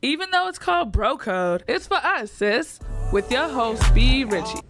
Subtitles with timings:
[0.00, 2.78] Even though it's called Bro Code, it's for us, sis.
[3.12, 4.22] With your host, B.
[4.22, 4.60] Richie.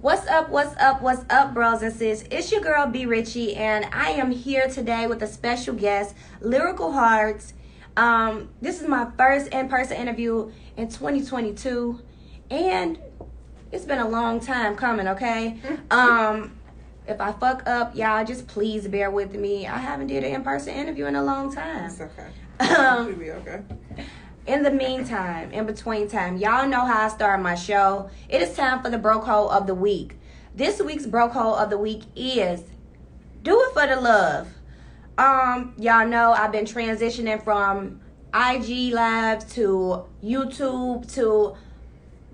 [0.00, 2.22] What's up, what's up, what's up, bros and sis?
[2.30, 3.04] It's your girl, B.
[3.04, 7.54] Richie, and I am here today with a special guest, Lyrical Hearts.
[7.96, 12.00] Um, this is my first in person interview in 2022,
[12.52, 12.96] and
[13.72, 15.58] it's been a long time coming, okay?
[15.90, 16.52] Um,
[17.08, 19.66] if I fuck up, y'all just please bear with me.
[19.66, 21.86] I haven't did an in person interview in a long time.
[21.86, 22.28] It's okay.
[22.76, 23.62] Um, It'll be okay.
[24.46, 28.08] In the meantime, in between time, y'all know how I start my show.
[28.28, 30.16] It is time for the bro code of the week.
[30.54, 32.62] This week's bro code of the week is
[33.42, 34.46] do it for the love.
[35.18, 38.00] Um, y'all know I've been transitioning from
[38.32, 41.56] IG live to YouTube to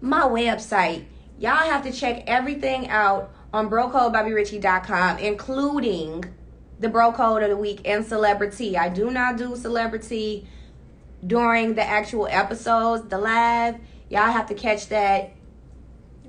[0.03, 1.07] my website.
[1.39, 6.25] Y'all have to check everything out on brocodeBobbyRichie.com, including
[6.79, 8.77] the bro code of the week and celebrity.
[8.77, 10.47] I do not do celebrity
[11.27, 13.77] during the actual episodes, the live.
[14.09, 15.33] Y'all have to catch that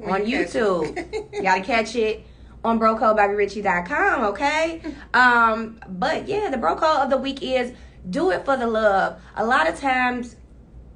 [0.06, 0.96] on YouTube.
[1.34, 2.26] you gotta catch it
[2.63, 4.82] on brocodeBobbyRichie.com, okay?
[5.13, 7.72] Um, but yeah, the bro code of the week is
[8.10, 9.22] do it for the love.
[9.35, 10.35] A lot of times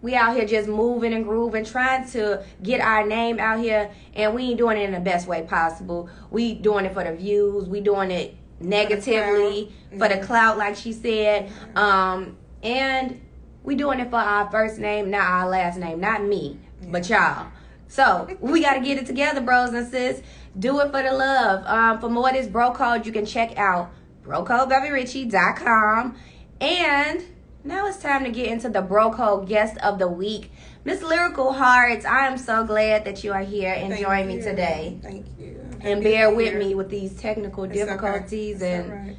[0.01, 4.33] we out here just moving and grooving, trying to get our name out here, and
[4.33, 6.09] we ain't doing it in the best way possible.
[6.31, 7.67] We doing it for the views.
[7.67, 10.23] We doing it negatively for the Mhm.
[10.23, 11.51] clout, like she said.
[11.75, 13.21] Um, and
[13.67, 16.57] we doing it for our first name, not our last name, not me,
[16.89, 17.47] but y'all.
[17.89, 20.21] So we got to get it together, bros and sis.
[20.57, 21.65] Do it for the love.
[21.65, 23.91] Um, for more of this bro code, you can check out
[24.23, 26.15] brocodebabyrichie.com.
[26.61, 27.23] And
[27.65, 30.49] now it's time to get into the bro code guest of the week,
[30.85, 32.05] Miss Lyrical Hearts.
[32.05, 34.97] I am so glad that you are here and Thank joining me today.
[35.01, 35.61] Thank you.
[35.81, 39.15] And bear with me with these technical It's difficulties It's and right.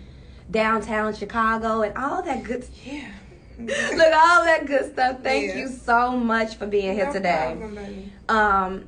[0.50, 3.10] downtown Chicago and all that good Yeah.
[3.66, 5.20] look all that good stuff.
[5.22, 5.58] Thank Yeah.
[5.58, 7.56] you so much for being here No today.
[7.58, 8.12] problem, baby.
[8.28, 8.84] Um,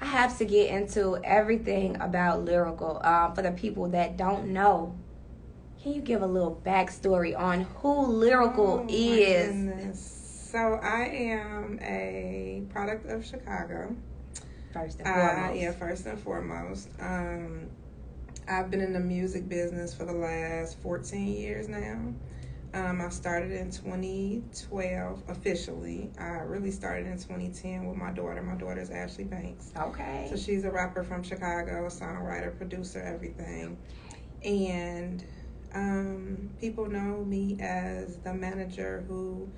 [0.00, 3.00] I have to get into everything about lyrical.
[3.04, 4.94] Um, for the people that don't know,
[5.82, 9.48] can you give a little backstory on who lyrical Oh, my is?
[9.48, 10.16] goodness.
[10.50, 13.94] So I am a product of Chicago.
[14.72, 16.88] First and Uh, foremost, yeah, first and foremost.
[17.00, 17.66] Um,
[18.48, 21.98] I've been in the music business for the last 14 years now.
[22.72, 26.10] Um, I started in 2012 officially.
[26.18, 28.40] I really started in 2010 with my daughter.
[28.42, 29.72] My daughter is Ashley Banks.
[29.76, 30.28] okay.
[30.30, 33.76] So she's a rapper from Chicago, songwriter, producer, everything.
[34.44, 35.24] And
[35.74, 39.48] um, people know me as the manager who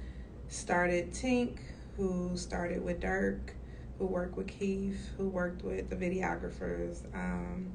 [0.48, 1.58] started Tink,
[1.98, 3.50] who started with Durk,
[3.98, 7.04] who worked with Keef, who worked with the videographers.
[7.14, 7.72] Um,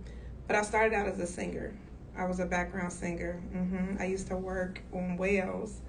[0.47, 1.75] but I started out as a singer.
[2.17, 3.41] I was a background singer.
[3.51, 5.81] hmm I used to work on Wales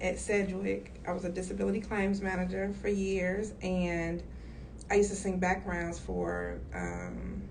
[0.00, 1.00] at Sedgwick.
[1.06, 4.22] I was a disability claims manager for years, and
[4.90, 7.42] I used to sing backgrounds for um,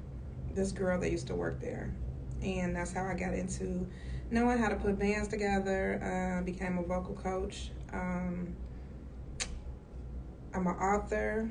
[0.53, 1.93] this girl that used to work there,
[2.41, 3.87] and that's how I got into
[4.31, 6.39] knowing how to put bands together.
[6.39, 7.71] Uh, became a vocal coach.
[7.93, 8.55] Um,
[10.53, 11.49] I'm an author.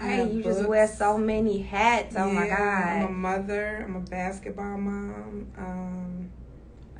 [0.00, 2.16] Right, you just wear so many hats.
[2.16, 2.58] Oh my God.
[2.58, 3.84] I'm a mother.
[3.86, 5.46] I'm a basketball mom.
[5.56, 6.30] Um,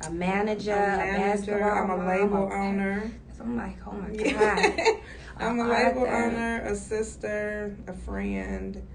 [0.01, 1.59] a manager, a a, manager.
[1.59, 3.11] basketball I'm a mom, label a- owner.
[3.37, 4.99] So I'm like, oh my god.
[5.37, 8.87] I'm a label owner, a sister, a friend,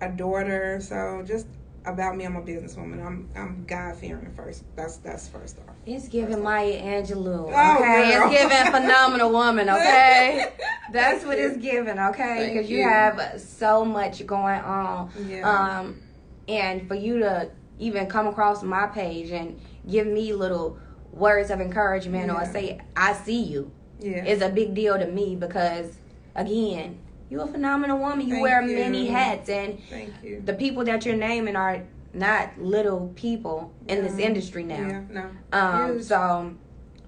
[0.00, 0.80] a daughter.
[0.80, 1.46] So just
[1.84, 3.04] about me, I'm a businesswoman.
[3.04, 4.64] I'm I'm God fearing first.
[4.76, 5.74] That's that's first off.
[5.86, 7.48] It's giving Maya Angelou.
[7.48, 9.68] Okay, Oh, it's giving phenomenal woman.
[9.68, 10.52] Okay,
[10.92, 11.98] that's what it's giving.
[11.98, 12.78] Okay, because you.
[12.78, 12.88] you.
[12.88, 15.10] have so much going on.
[15.26, 15.48] Yeah.
[15.48, 16.00] Um,
[16.48, 20.78] and for you to even come across my page and give me little
[21.12, 23.70] words of encouragement or say I see you
[24.00, 24.24] yeah.
[24.24, 25.98] is a big deal to me because
[26.34, 26.98] again,
[27.32, 28.26] you're a phenomenal woman.
[28.28, 28.76] You Thank wear you.
[28.76, 30.42] many hats and Thank you.
[30.44, 31.82] the people that you're naming are
[32.12, 34.76] not little people in this industry now.
[34.86, 35.02] Yeah.
[35.10, 35.30] No.
[35.58, 36.02] Um, Huge.
[36.04, 36.54] so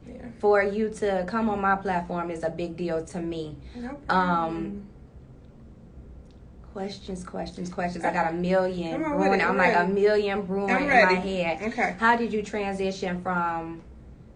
[0.09, 0.15] Yeah.
[0.39, 3.59] for you to come on my platform is a big deal to me.
[3.77, 4.87] No Um.
[6.73, 8.05] Questions, questions, questions.
[8.05, 9.41] I got a million on brewing.
[9.43, 11.62] I'm I'm like a million brewing in my head.
[11.71, 11.94] Okay.
[12.00, 13.81] How did you transition from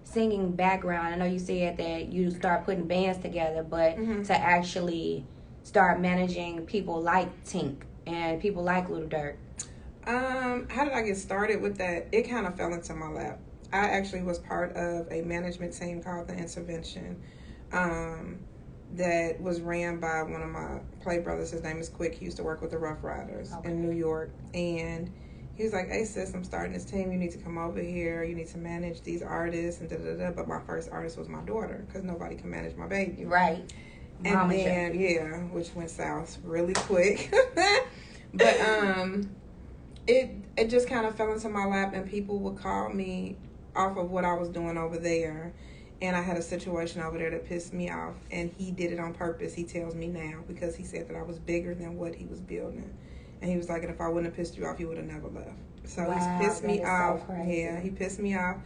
[0.05, 1.14] singing background?
[1.14, 4.25] I know you said that you start putting bands together, but Mhm.
[4.29, 5.25] to actually
[5.69, 9.37] start managing people like Tink and people like Little Durk.
[10.06, 12.06] Um, how did I get started with that?
[12.11, 13.38] It kind of fell into my lap.
[13.70, 17.23] I actually was part of a management team called the Intervention,
[17.73, 18.38] um,
[18.94, 21.50] that was ran by one of my play brothers.
[21.50, 22.14] His name is Quick.
[22.14, 23.69] He used to work with the Ruff Ryders Okay.
[23.71, 25.12] in New York, and
[25.55, 27.12] he was like, "Hey sis, I'm starting this team.
[27.12, 28.25] You need to come over here.
[28.25, 31.29] You need to manage these artists and da da da." But my first artist was
[31.29, 33.26] my daughter because nobody can manage my baby.
[33.26, 33.71] Right.
[34.25, 37.32] And then yeah, which went south really quick.
[38.35, 39.31] but um,
[40.06, 43.37] it it just kind of fell into my lap, and people would call me
[43.76, 45.53] off of what I was doing over there.
[46.00, 49.00] And I had a situation over there that pissed me off, and he did it
[49.00, 49.53] on purpose.
[49.53, 52.41] He tells me now because he said that I was bigger than what he was
[52.41, 52.94] building,
[53.43, 55.06] and he was like, "And if I wouldn't have pissed you off, you would have
[55.06, 55.50] never left."
[55.85, 57.23] So Wow, he's pissed me is so off.
[57.29, 58.59] yeah, he pissed me off.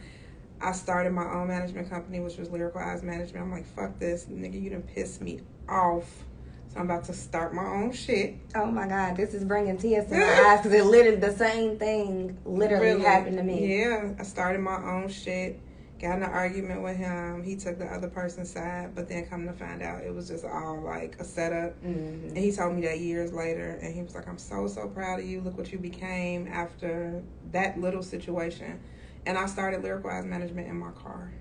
[0.63, 3.43] I started my own management company, which was Lyrical Eyes Management.
[3.45, 6.23] I'm like, fuck this, nigga, you done pissed me off.
[6.69, 8.35] So I'm about to start my own shit.
[8.55, 11.77] Oh my God, this is bringing tears to my eyes because it literally the same
[11.77, 13.01] thing literally Really.
[13.03, 13.77] happened to me.
[13.79, 15.59] Yeah, I started my own shit.
[15.99, 17.43] Got in an argument with him.
[17.43, 20.43] He took the other person's side, but then come to find out it was just
[20.43, 21.81] all like a setup.
[21.83, 22.29] Mhm.
[22.29, 25.19] And he told me that years later, and he was like, "I'm so so proud
[25.19, 25.41] of you.
[25.41, 27.21] Look what you became after
[27.51, 28.79] that little situation."
[29.25, 31.31] And I started Lyrical Eyes Management in my car.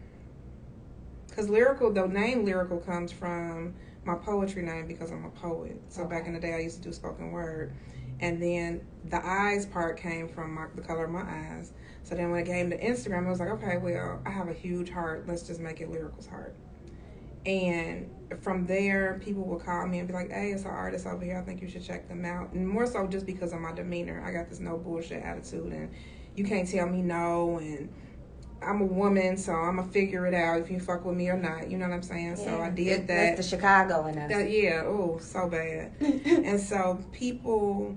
[1.34, 3.74] Cause lyrical, the name lyrical comes from
[4.04, 5.80] my poetry name because I'm a poet.
[5.88, 7.72] So back in the day, I used to do spoken word,
[8.20, 11.72] and then the eyes part came from my, the color of my eyes.
[12.02, 14.52] So then when it came to Instagram, I was like, okay, well, I have a
[14.52, 15.26] huge heart.
[15.26, 16.54] Let's just make it lyrical's heart.
[17.46, 21.24] And from there, people would call me and be like, hey, it's an artist over
[21.24, 21.38] here.
[21.38, 22.52] I think you should check them out.
[22.52, 24.22] And more so just because of my demeanor.
[24.24, 25.90] I got this no bullshit attitude, and
[26.36, 27.58] you can't tell me no.
[27.58, 27.88] And
[28.60, 31.36] I'm a woman, so I'm to figure it out if you fuck with me or
[31.36, 31.70] not.
[31.70, 32.36] You know what I'm saying?
[32.36, 33.36] So I did that.
[33.36, 34.30] That's the Chicago in us.
[34.30, 35.92] That yeah, oh, so bad.
[36.00, 37.96] and so people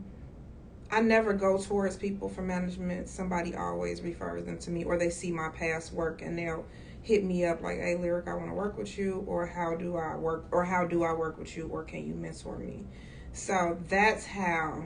[0.92, 3.10] I never go towards people for management.
[3.10, 6.66] Somebody always refers them to me or they see my past work and they'll
[7.02, 10.16] hit me up like, Hey Lyric, I wanna work with you or how do I
[10.16, 12.86] work or how do I work with you or can you mentor me?
[13.34, 14.86] So that's how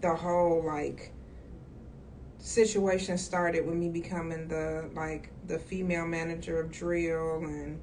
[0.00, 1.12] the whole like
[2.38, 7.80] situation started with me becoming the like the female manager of drill and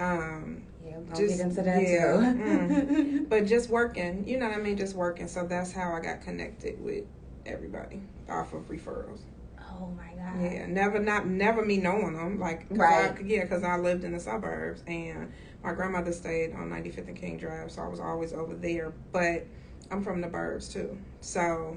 [0.00, 3.26] um yeah, just- get into that yeah, too.
[3.30, 4.76] but just working, you know what I mean?
[4.76, 5.28] Just working.
[5.28, 7.04] So that's how I got connected with
[7.46, 9.20] everybody off of referrals.
[9.60, 10.52] oh my God.
[10.52, 12.38] Yeah, never not never me knowing them.
[12.40, 13.12] Like, 'cause Right.
[13.16, 15.32] I, yeah, because I lived in the suburbs and
[15.62, 18.92] my grandmother stayed on 95th and King Drive, so I was always over there.
[19.12, 19.46] But
[19.90, 21.76] I'm from the burbs too, so.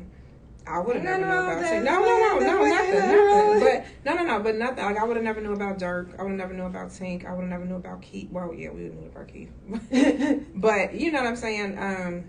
[0.69, 1.84] I would have never no, known about that-.
[1.84, 3.60] No, no, no, no, nothing, nothing.
[3.60, 4.84] But no, no, no, but nothing.
[4.84, 6.19] Like I would have never knew about Durk.
[6.19, 7.25] I would have never knew about Tink.
[7.25, 8.30] I would have never knew about Keef.
[8.31, 10.44] Well, yeah, we would have knew about Keef.
[10.56, 11.78] But you know what I'm saying?
[11.78, 12.25] Um,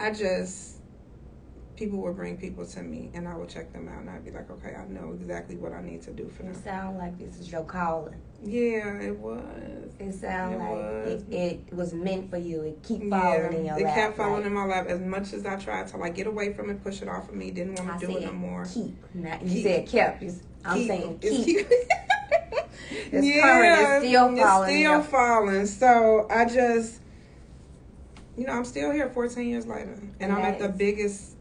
[0.00, 0.77] I just
[1.78, 4.32] people would bring people to me, and I would check them out, and I'd be
[4.32, 6.62] like, okay, I know exactly what I need to do for It them.
[6.64, 8.20] sound like this is your calling.
[8.42, 9.40] Yeah, it was.
[10.00, 11.22] It sound It like was.
[11.30, 11.34] it,
[11.68, 12.62] it was meant for you.
[12.62, 13.94] It keep falling in your it lap.
[13.94, 16.52] kept falling like, in my lap as much as I tried to like get away
[16.52, 17.52] from it, push it off of me.
[17.52, 18.64] Didn't want to do it no more.
[18.66, 18.96] keep.
[19.14, 19.64] Not, you Keep.
[19.64, 20.22] said kept.
[20.22, 21.66] You s- I'm Keep- saying it's keep.
[21.70, 21.88] It's
[23.12, 24.04] It's current.
[24.04, 25.66] It's still falling It's still falling.
[25.66, 27.00] So I just,
[28.36, 31.34] you know, I'm still here 14 years later, and I'm at the biggest.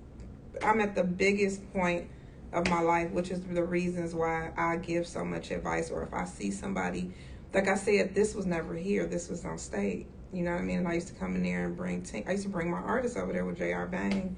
[0.63, 2.09] I'm at the biggest point
[2.53, 5.89] of my life, which is the reasons why I give so much advice.
[5.89, 7.11] Or if I see somebody,
[7.53, 9.05] like I said, this was never here.
[9.05, 10.07] This was on state.
[10.33, 10.79] You know what I mean?
[10.79, 12.01] And I used to come in there and bring.
[12.03, 13.85] T- I used to bring my artists over there with Jr.
[13.85, 14.35] Bang,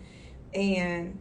[0.53, 1.17] and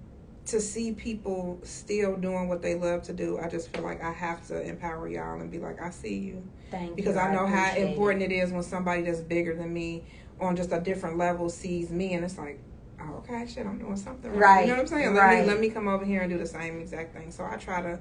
[0.48, 4.12] to see people still doing what they love to do, I just feel like I
[4.12, 7.20] have to empower y'all and be like, I see you Thank because you.
[7.20, 10.04] I know how appreciate important it is when somebody that's bigger than me
[10.40, 12.60] on just a different level sees me and it's like,
[13.00, 14.40] oh, okay, shit, I'm doing something right.
[14.40, 15.14] Right, You know what I'm saying?
[15.14, 15.40] Let right.
[15.42, 17.30] me let me come over here and do the same exact thing.
[17.30, 17.98] So I try to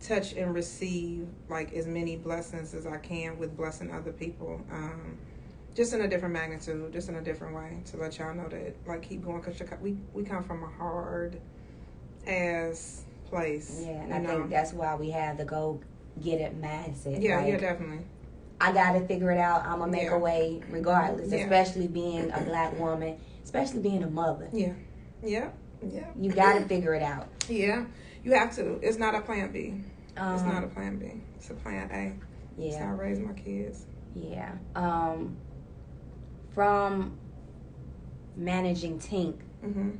[0.00, 4.60] touch and receive like as many blessings as I can with blessing other people.
[4.72, 5.18] Um,
[5.74, 8.74] just in a different magnitude, just in a different way to let y'all know that
[8.86, 11.40] like keep going because we we come from a hard
[12.26, 13.82] ass place.
[13.84, 14.38] Yeah, and I know?
[14.38, 15.80] think that's why we have the go
[16.22, 17.22] get it mindset.
[17.22, 18.04] yeah, like, yeah, definitely.
[18.60, 19.64] I got to figure it out.
[19.64, 20.16] I'm gonna make Yeah.
[20.16, 21.30] a way regardless.
[21.32, 21.38] Yeah.
[21.38, 23.16] Especially being a black woman,
[23.50, 24.48] especially being a mother.
[24.52, 24.74] Yeah,
[25.22, 25.50] yeah,
[25.84, 26.06] yeah.
[26.16, 27.28] You got to figure it out.
[27.48, 27.86] Yeah,
[28.22, 28.78] you have to.
[28.80, 29.74] It's not a plan B.
[30.16, 31.06] Um, It's not a plan B.
[31.36, 32.60] It's a plan A.
[32.62, 33.86] It's how I raise my kids.
[34.14, 34.52] yeah.
[34.76, 35.36] Um,
[36.54, 37.18] from
[38.36, 39.90] managing Tink, hmm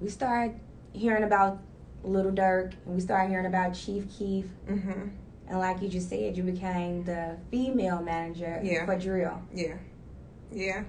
[0.00, 0.54] we started
[0.92, 1.58] hearing about
[2.04, 5.08] Little Durk, and we started hearing about Chief Keef, hmm
[5.48, 8.84] and like you just said, you became the female manager Yeah.
[8.84, 9.40] for Drill.
[9.52, 9.76] Yeah.
[10.52, 10.84] Yeah.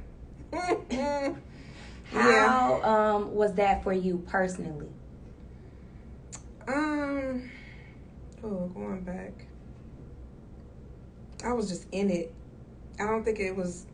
[2.11, 4.87] How um, was that for you personally?
[6.67, 7.49] Um.
[8.43, 9.45] Oh, going back.
[11.43, 12.33] I was just in it.
[12.99, 13.85] I don't think it was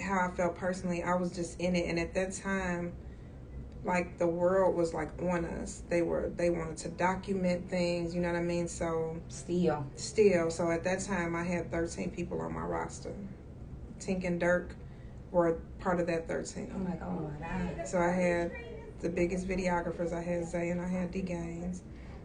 [0.00, 1.02] how I felt personally.
[1.02, 2.92] I was just in it, and at that time,
[3.84, 5.82] like the world was like on us.
[5.88, 8.14] They were they wanted to document things.
[8.14, 8.68] You know what I mean?
[8.68, 13.14] So Still, still, so at that time, I had thirteen people on my roster.
[13.98, 14.70] Tink and Durk
[15.30, 16.72] were part of that 13.
[16.74, 17.86] Oh my god.
[17.86, 18.52] So I had
[19.00, 20.12] the biggest videographers.
[20.12, 21.82] I had Zay and I had D Gaines.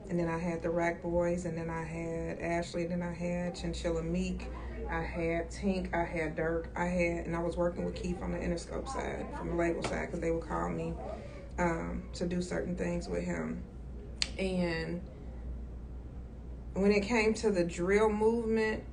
[0.10, 1.46] And then I had the Rack Boys.
[1.46, 2.84] And then I had Ashley.
[2.84, 4.48] And then I had Chinchilla Meek.
[4.90, 5.94] I had Tink.
[5.94, 6.68] I had Durk.
[6.76, 9.84] I had, and I was working with Keef on the Interscope side, from the label
[9.84, 10.94] side, because they would call me
[11.58, 13.64] um, to do certain things with him.
[14.38, 15.02] And
[16.74, 18.84] when it came to the drill movement,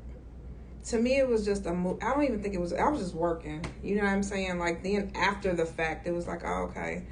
[0.86, 1.98] to me it was just a move.
[2.02, 2.72] I don't even think it was.
[2.72, 3.64] I was just working.
[3.82, 4.58] You know what I'm saying?
[4.58, 7.04] Like then after the fact, it was like, oh, okay,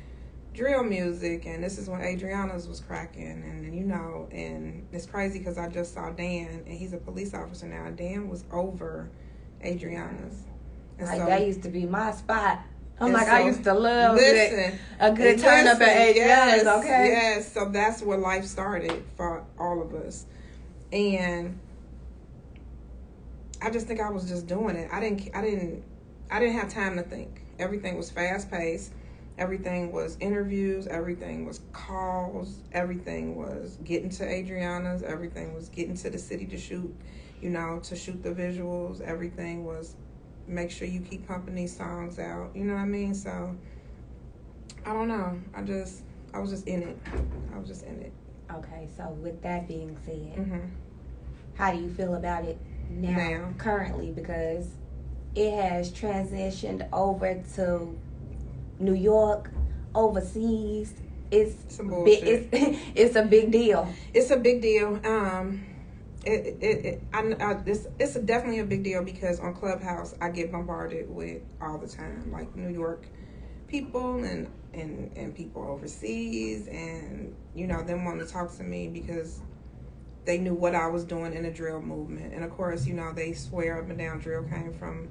[0.54, 5.38] drill music, and this is when Adriana's was cracking, and you know, and it's crazy
[5.38, 7.90] because I just saw Dan, and he's a police officer now.
[7.90, 9.08] Dan was over
[9.64, 10.42] Adriana's.
[10.98, 12.60] And Like so- that used to be my spot.
[13.02, 17.08] I'm like, I used to love Listen, a good turn up at Adriana's, yes, okay?
[17.08, 20.26] Yes, so that's where life started for all of us.
[20.92, 21.58] And
[23.62, 24.88] I just think I was just doing it.
[24.92, 25.82] I didn't I didn't
[26.30, 27.42] I didn't have time to think.
[27.58, 28.92] Everything was fast paced.
[29.38, 36.10] Everything was interviews, everything was calls, everything was getting to Adriana's, everything was getting to
[36.10, 36.94] the city to shoot,
[37.40, 39.96] you know, to shoot the visuals, everything was
[40.46, 42.50] make sure you keep pumping these songs out.
[42.54, 43.14] You know what I mean?
[43.14, 43.56] So
[44.84, 45.40] I don't know.
[45.54, 46.02] I just
[46.34, 46.98] I was just in it.
[47.54, 48.12] I was just in it.
[48.52, 50.66] Okay, so with that being said, hmm
[51.54, 52.58] how do you feel about it
[52.90, 53.54] now, Now.
[53.58, 54.12] currently?
[54.12, 54.68] Because
[55.34, 57.98] it has transitioned over to
[58.78, 59.50] New York,
[59.94, 60.94] overseas.
[61.30, 62.48] It's Some big, bullshit.
[62.52, 63.92] it's, it's a big deal.
[64.14, 65.00] It's a big deal.
[65.06, 65.66] Um,
[66.24, 70.30] it it, it I, I this it's definitely a big deal because on Clubhouse I
[70.30, 73.06] get bombarded with all the time, like New York
[73.68, 78.88] people and and and people overseas, and you know them want to talk to me
[78.88, 79.40] because
[80.30, 83.12] they knew what I was doing in the drill movement, and of course you know
[83.12, 85.08] they swear up and down drill came from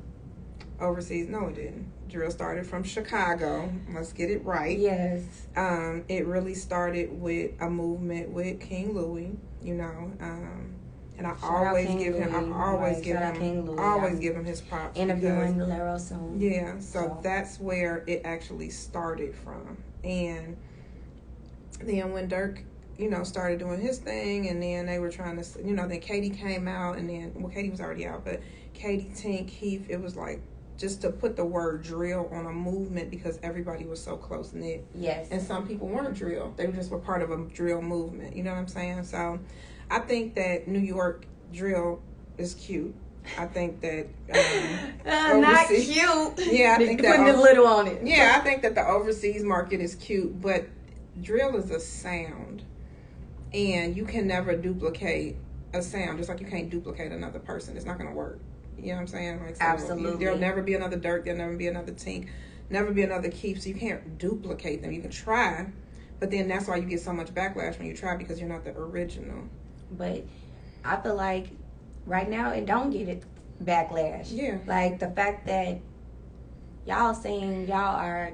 [0.79, 1.27] overseas.
[1.27, 1.91] No, it didn't.
[2.07, 3.69] Drill started from Chicago.
[3.93, 5.21] Let's get it right Yes.
[5.57, 10.73] um, it really started with a movement with King Louie, you know, um,
[11.17, 14.19] and I Shout always give him, Louie, I always right, give shout him, always I'm
[14.21, 14.97] give him his props.
[14.97, 16.39] Interviewing Lero soon.
[16.39, 20.55] yeah, so, So- that's where it actually started from, and
[21.83, 22.63] then when Durk,
[22.99, 25.99] you know, started doing his thing, and then they were trying to, you know, then
[26.01, 28.41] Katie came out, and then well, Katie was already out, but
[28.73, 30.41] Katie Tink Heath, it was like
[30.77, 34.85] just to put the word drill on a movement because everybody was so close knit
[34.95, 35.27] Yes.
[35.29, 36.53] and some people weren't drill.
[36.55, 38.33] They just were part of a drill movement.
[38.35, 39.03] You know what I'm saying?
[39.03, 39.39] So
[39.91, 42.01] I think that New York drill
[42.37, 42.95] is cute.
[43.37, 46.47] I think that um, Uh, not cute.
[46.49, 48.01] Yeah, I think that putting over- little on it.
[48.05, 50.65] yeah, I think that the overseas market is cute, but
[51.21, 52.63] drill is a sound,
[53.53, 55.37] and you can never duplicate
[55.73, 56.17] a sound.
[56.17, 58.39] Just like you can't duplicate another person, it's not going to work.
[58.77, 59.43] You know what I'm saying?
[59.43, 60.23] Like so Absolutely.
[60.23, 61.25] there'll never be another Durk.
[61.25, 62.29] There'll never be another Tink.
[62.69, 63.61] Never be another Keef.
[63.61, 64.91] So you can't duplicate them.
[64.91, 65.67] You can try,
[66.19, 68.63] but then that's why you get so much backlash when you try because you're not
[68.63, 69.43] the original.
[69.91, 70.23] But
[70.85, 71.49] I feel like
[72.05, 73.23] right now it don't get it
[73.63, 74.27] backlash.
[74.31, 74.59] Yeah.
[74.65, 75.79] Like the fact that
[76.85, 78.33] y'all saying y'all are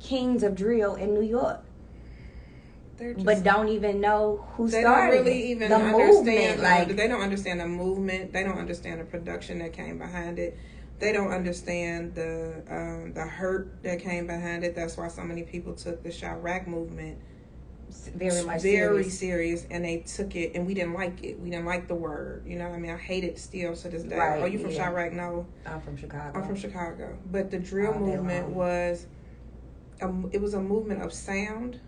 [0.00, 1.64] kings of drill in New York,
[2.98, 5.50] just, but don't even know who they don't started really it.
[5.50, 6.26] even the understand.
[6.26, 6.62] movement.
[6.62, 8.32] Like they don't understand the movement.
[8.32, 10.56] They don't understand the production that came behind it.
[10.98, 14.74] They don't understand the um, the hurt that came behind it.
[14.74, 17.18] That's why so many people took the Chiraq movement
[18.14, 19.18] very much very serious.
[19.18, 21.38] serious, and they took it, and we didn't like it.
[21.40, 22.44] We didn't like the word.
[22.46, 24.16] You know, what I mean, I hate it still to this day.
[24.16, 24.90] Right, Are you from yeah.
[24.90, 25.12] Chiraq?
[25.12, 25.46] No.
[25.66, 26.38] I'm from Chicago.
[26.38, 29.06] I'm from Chicago, but the drill All movement was,
[30.00, 31.80] a, it was a movement of sound,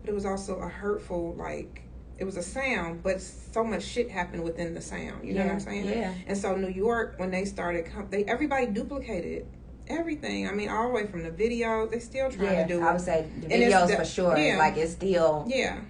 [0.00, 1.82] but it was also a hurtful like
[2.18, 5.26] it was a sound, but so much shit happened within the sound.
[5.26, 5.86] You know what I'm saying?
[5.88, 6.12] yeah.
[6.26, 9.46] And so New York, when they started, they everybody duplicated
[9.88, 10.46] everything.
[10.46, 12.92] I mean, all the way from the video, they still trying yeah, to do I
[12.92, 14.36] would say the videos the- for sure.
[14.36, 14.58] yeah.
[14.58, 15.80] Like it's still yeah,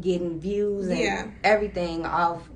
[0.00, 1.26] getting views and Yeah.
[1.44, 2.48] everything off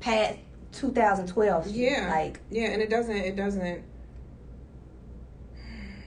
[0.00, 0.38] past
[0.72, 1.68] 2012.
[1.68, 2.08] Yeah.
[2.10, 3.84] Like yeah, and it doesn't, it doesn't.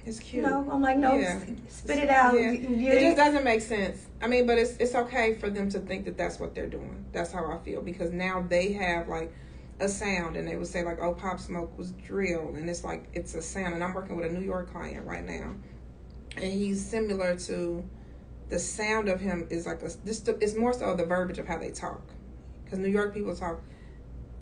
[0.06, 0.44] It's cute.
[0.44, 1.40] know, I'm like, no, Yeah.
[1.70, 2.34] spit it out.
[2.34, 2.52] Yeah.
[2.52, 4.06] It just doesn't make sense.
[4.22, 7.06] I mean, but it's it's okay for them to think that that's what they're doing.
[7.14, 9.32] That's how I feel because now they have like
[9.80, 13.08] a sound, and they would say like, "Oh, Pop Smoke was drill," and it's like
[13.14, 13.74] it's a sound.
[13.76, 15.56] And I'm working with a New York client right now,
[16.36, 17.84] and he's similar to
[18.50, 20.22] the sound of him is like a this.
[20.28, 22.02] It's more so the verbiage of how they talk,
[22.64, 23.62] because New York people talk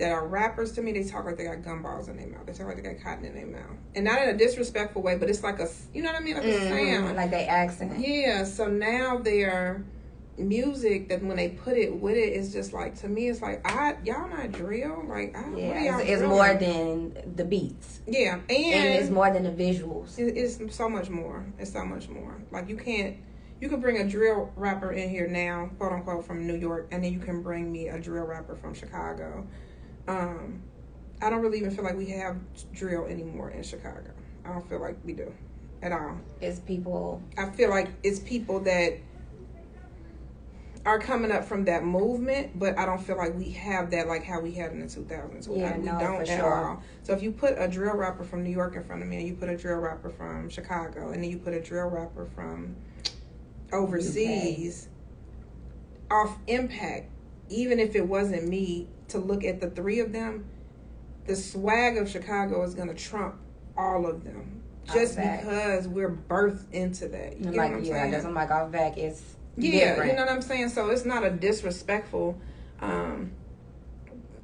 [0.01, 2.47] that are rappers to me, they talk like they got gumballs in their mouth.
[2.47, 5.15] They talk like they got cotton in their mouth, and not in a disrespectful way,
[5.15, 7.15] but it's like a, you know what I mean, like a Mhm, sound.
[7.15, 7.99] like they accent.
[7.99, 9.85] Yeah, so now they're
[10.39, 13.61] music that when they put it with it, it's just like to me, it's like
[13.63, 15.03] I y'all not drill.
[15.07, 19.31] Like I, Yeah, y'all it's, it's more than the beats, yeah, and, and it's more
[19.31, 20.17] than the visuals.
[20.17, 21.45] it- it's so much more.
[21.59, 22.41] It's so much more.
[22.51, 23.17] Like you can't.
[23.59, 27.03] You can bring a drill rapper in here now, quote unquote, from New York, and
[27.03, 29.45] then you can bring me a drill rapper from Chicago.
[30.07, 30.61] Um,
[31.21, 32.37] I don't really even feel like we have
[32.73, 34.11] drill anymore in Chicago.
[34.45, 35.31] I don't feel like we do
[35.81, 36.17] at all.
[36.39, 37.21] It's people.
[37.37, 38.97] I feel like it's people that
[40.85, 44.23] are coming up from that movement, but I don't feel like we have that like
[44.23, 45.47] how we had in the 2000s.
[45.55, 46.65] Yeah, we no, don't for at sure.
[46.65, 46.83] all.
[47.03, 49.27] So if you put a drill rapper from New York in front of me, and
[49.27, 52.75] you put a drill rapper from Chicago, and then you put a drill rapper from
[53.71, 54.89] overseas,
[56.09, 57.09] off impact,
[57.49, 60.45] even if it wasn't me, to look at the three of them,
[61.25, 63.35] the swag of Chicago is gonna trump
[63.77, 64.61] all of them.
[64.91, 67.39] Just because we're birthed into that.
[67.39, 68.11] You like, what I'm yeah, saying?
[68.11, 68.97] that's I'm like off back.
[68.97, 69.21] It's
[69.55, 70.11] Yeah, different.
[70.11, 70.69] you know what I'm saying.
[70.69, 72.37] So it's not a disrespectful
[72.81, 73.31] um,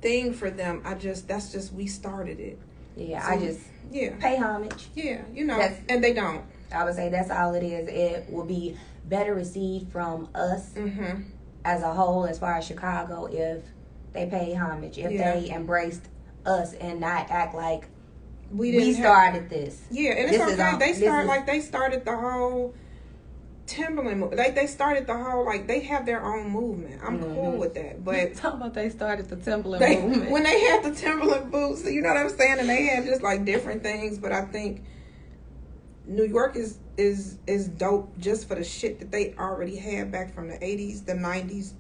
[0.02, 0.82] thing for them.
[0.86, 2.60] I just that's just we started it.
[2.96, 3.60] yeah, So- I just
[3.92, 4.88] Yeah, pay homage.
[4.96, 6.44] yeah, you know, That's- and they don't.
[6.72, 7.88] I would say that's all it is.
[7.90, 11.22] It will be better received from us Mm-hmm.
[11.66, 13.64] as a whole, as far as Chicago, if
[14.18, 15.34] they pay homage, if Yeah.
[15.40, 16.02] they embraced
[16.46, 17.88] us and not act like
[18.52, 18.96] We we, didn't.
[18.96, 19.82] have- started this.
[19.92, 20.64] yeah, and it's this is okay.
[20.64, 22.74] all- they this start is- like they started the whole
[23.68, 24.22] Timberland.
[24.22, 27.02] mo- Like they started the whole like they have their own movement.
[27.06, 27.58] I'm cool Mhm.
[27.58, 28.34] with that, but.
[28.36, 30.32] Talk about they started the Timberland They, movement.
[30.32, 33.22] when they had the Timberland boots, you know what I'm saying, and they had just
[33.22, 34.18] like different things.
[34.18, 34.82] But I think
[36.08, 40.34] New York is is is dope just for the shit that they already had back
[40.34, 41.74] from the 80s, the 90s,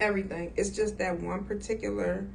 [0.00, 0.52] everything.
[0.56, 2.26] It's just that one particular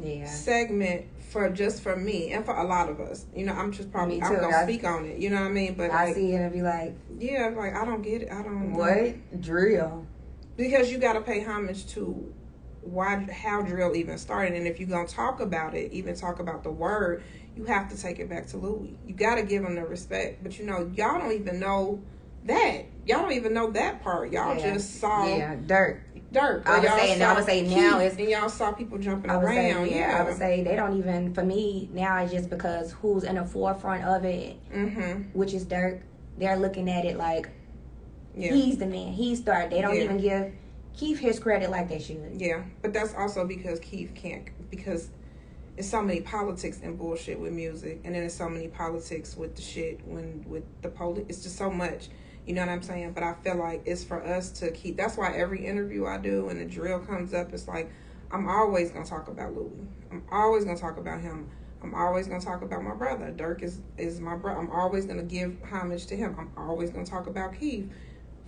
[0.00, 0.26] yeah.
[0.26, 3.26] segment for just for me and for a lot of us.
[3.34, 5.18] You know, I'm just probably I'm gonna I- speak on it.
[5.18, 5.74] You know what I mean?
[5.74, 8.32] But I like, see it and be like, yeah, like I don't get it.
[8.32, 10.06] I don't what drill?
[10.60, 12.32] because you got to pay homage to
[12.82, 16.62] why how drill even started and if you're to talk about it even talk about
[16.62, 17.22] the word
[17.56, 20.42] you have to take it back to louie you got to give him the respect
[20.42, 22.00] but you know y'all don't even know
[22.44, 24.74] that y'all don't even know that part y'all Yeah.
[24.74, 26.00] just saw Yeah, Durk.
[26.32, 29.36] Durk I would y'all I would say now it's- and y'all saw people jumping I
[29.36, 31.34] would say, around yeah, yeah, I would say they don't even.
[31.34, 35.64] For me now, it's just because who's in the forefront of it, mm-hmm which is
[35.66, 36.00] Durk.
[36.38, 37.48] They're looking at it like
[38.36, 39.12] yeah he's the man.
[39.12, 39.70] He started.
[39.72, 40.04] They don't Yeah.
[40.04, 40.52] even give
[40.96, 42.34] Keef his credit like they should.
[42.36, 45.08] Yeah, but that's also because Keef can't because
[45.76, 49.56] it's so many politics and bullshit with music, and then there's so many politics with
[49.56, 51.24] the shit when with the police.
[51.28, 52.08] It's just so much,
[52.46, 53.12] you know what I'm saying?
[53.12, 54.96] But I feel like it's for us to keep.
[54.96, 57.90] That's why every interview I do and the drill comes up, it's like
[58.32, 59.86] I'm always gonna talk about Louie.
[60.10, 61.48] I'm always gonna talk about him.
[61.82, 63.32] I'm always gonna talk about my brother.
[63.36, 64.60] Durk is is my brother.
[64.60, 66.36] I'm always gonna give homage to him.
[66.38, 67.86] I'm always gonna talk about Keef.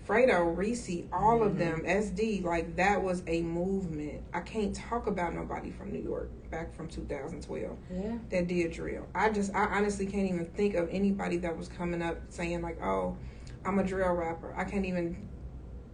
[0.07, 1.59] Fredo, Reese, all of mm-hmm.
[1.59, 4.21] them, SD, like that was a movement.
[4.35, 8.19] I can't talk about nobody from New York back from 2012 Yeah.
[8.31, 9.07] that did drill.
[9.15, 12.83] I just, I honestly can't even think of anybody that was coming up saying like,
[12.83, 13.17] "Oh,
[13.65, 15.17] I'm a drill rapper." I can't even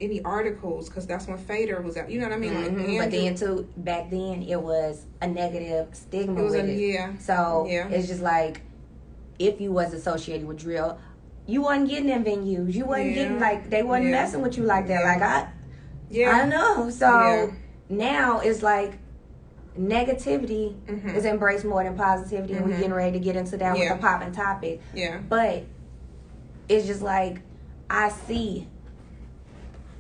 [0.01, 2.09] any articles because that's when Fader was out.
[2.09, 2.55] You know what I mean?
[2.55, 2.99] Like, Mhm.
[3.01, 6.79] But then too, back then it was a negative stigma it was with a it.
[6.95, 7.89] yeah, So Yeah.
[7.89, 8.61] it's just like
[9.41, 10.99] if you was associated with drill,
[11.47, 12.75] you wasn't getting in venues.
[12.75, 13.15] You wasn't Yeah.
[13.15, 14.21] getting like they wasn't Yeah.
[14.23, 15.03] messing with you like that.
[15.03, 15.49] Like I,
[16.11, 16.91] yeah, I know.
[16.91, 17.51] So
[17.89, 18.99] now it's like
[19.79, 21.15] negativity Mhm.
[21.15, 23.97] is embraced more than positivity, and we're getting ready to get into that with a
[23.97, 24.81] popping topic.
[24.95, 25.65] yeah, But
[26.69, 27.41] it's just like
[27.91, 28.67] I see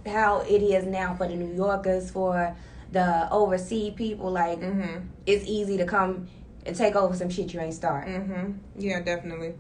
[0.06, 2.56] how it is now for the New Yorkers, for
[2.92, 4.30] the overseas people.
[4.30, 6.28] Like mm-hmm, it's easy to come
[6.66, 8.10] and take over some shit you ain't started.
[8.22, 9.54] mm-hmm, yeah, definitely.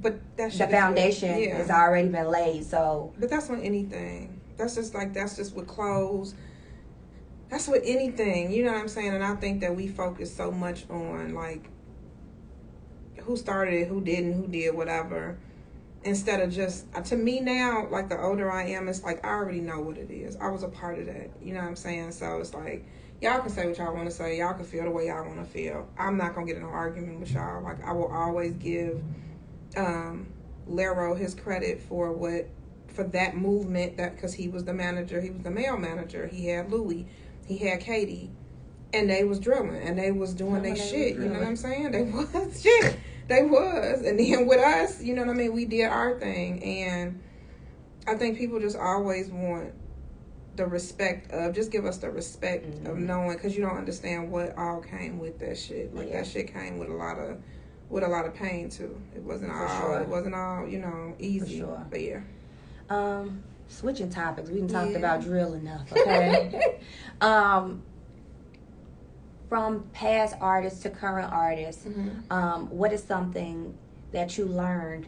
[0.00, 1.56] But that The is- foundation yeah.
[1.56, 4.40] has already been laid, so But that's with anything.
[4.56, 6.34] That's just like that's just with clothes.
[7.48, 8.50] That's with anything.
[8.52, 9.12] You know what I'm saying?
[9.14, 11.68] And I think that we focus so much on like
[13.22, 15.38] who started it, who didn't, who did whatever.
[16.04, 19.28] Instead of just uh, to me now, like the older I am, it's like I
[19.28, 20.36] already know what it is.
[20.36, 21.30] I was a part of that.
[21.40, 22.12] You know what I'm saying?
[22.12, 22.84] So it's like
[23.20, 24.38] y'all can say what y'all want to say.
[24.38, 25.88] Y'all can feel the way y'all want to feel.
[25.96, 27.62] I'm not gonna get in an argument with y'all.
[27.62, 29.00] Like I will always give
[29.76, 30.26] um
[30.66, 32.48] Lero his credit for what
[32.88, 36.26] for that movement that because he was the manager, he was the male manager.
[36.26, 37.06] He had Louie,
[37.46, 38.30] he had Katie,
[38.92, 41.14] and they was drilling and they was doing their shit.
[41.14, 41.48] You know what.
[41.48, 41.92] I'm saying?
[41.92, 42.96] They was shit.
[43.32, 45.54] They was, and then with us, you know what I mean.
[45.54, 47.18] We did our thing, and
[48.06, 49.72] I think people just always want
[50.56, 53.06] the respect of just give us the respect of Mhm.
[53.06, 55.94] knowing because you don't understand what all came with that shit.
[55.94, 56.18] Like Yeah.
[56.18, 57.38] that shit came with a lot of
[57.88, 59.00] with a lot of pain too.
[59.16, 60.00] It wasn't For all sure.
[60.02, 61.60] it wasn't all you know easy.
[61.60, 61.86] sure.
[61.90, 62.20] But yeah,
[62.90, 64.50] um switching topics.
[64.50, 64.98] We didn't talked Yeah.
[64.98, 66.80] about drill enough, okay?
[67.22, 67.82] um,
[69.52, 72.22] from past artists to current artists, Mhm.
[72.32, 73.76] um, what is something
[74.12, 75.06] that you learned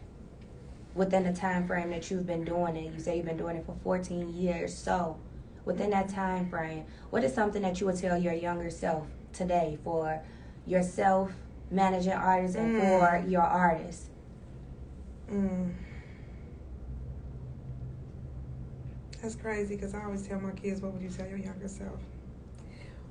[0.94, 2.92] within the time frame that you've been doing it?
[2.92, 4.74] You say you've been doing it for 14 years.
[4.74, 5.16] So,
[5.64, 9.78] within that time frame, what is something that you would tell your younger self today
[9.82, 10.20] for
[10.66, 11.32] yourself
[11.70, 12.80] managing artists and Mm.
[12.80, 14.10] for your artists?
[15.32, 15.70] Mm.
[19.22, 21.98] That's crazy because I always tell my kids, "What would you tell your younger self?"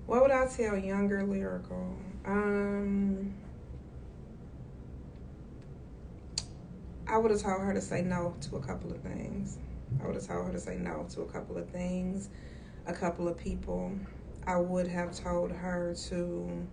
[0.06, 1.96] What would I tell younger lyrical?
[2.26, 3.34] Um,
[7.08, 9.58] I would have told her to say no to a couple of things.
[10.02, 12.30] I would have told her to say no to a couple of things,
[12.86, 13.92] a couple of people.
[14.46, 16.68] I would have told her to,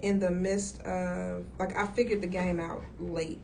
[0.00, 3.40] in the midst of, like, I figured the game out late.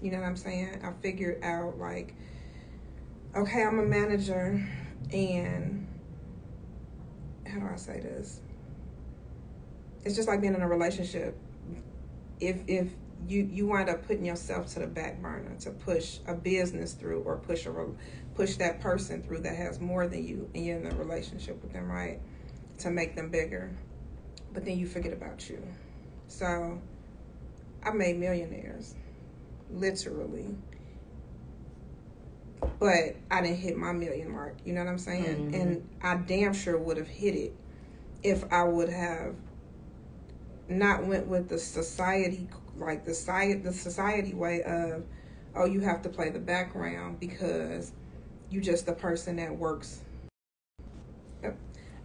[0.00, 0.80] You know what I'm saying?
[0.82, 2.14] I figured out, like,
[3.34, 4.66] okay, I'm a manager,
[5.12, 5.86] and
[7.46, 8.40] how do I say this?
[10.06, 11.36] It's just like being in a relationship.
[12.38, 12.92] If if
[13.26, 17.22] you you wind up putting yourself to the back burner to push a business through
[17.22, 17.72] or push a
[18.34, 21.72] push that person through that has more than you, and you're in a relationship with
[21.72, 22.20] them, right?
[22.78, 23.74] To make them bigger,
[24.52, 25.60] but then you forget about you.
[26.28, 26.80] So,
[27.82, 28.94] I made millionaires,
[29.72, 30.54] literally
[32.78, 34.56] but I didn't hit my million mark.
[34.64, 35.52] You know what I'm saying?
[35.52, 35.60] Mhm.
[35.60, 37.54] And I damn sure would have hit it
[38.22, 39.34] if I would have
[40.68, 42.48] not went with the society,
[42.78, 45.04] like the society, the society way of,
[45.54, 47.92] oh, you have to play the background because
[48.50, 50.00] you just the person that works.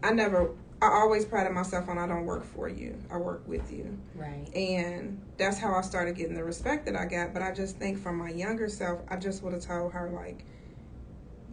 [0.04, 0.52] I never.
[0.82, 2.98] I always prided myself on I don't work for you.
[3.12, 4.00] I work with you.
[4.16, 4.48] Right.
[4.56, 7.34] And that's how I started getting the respect that I got.
[7.34, 10.44] But I just think from my younger self, I just would have told her, like,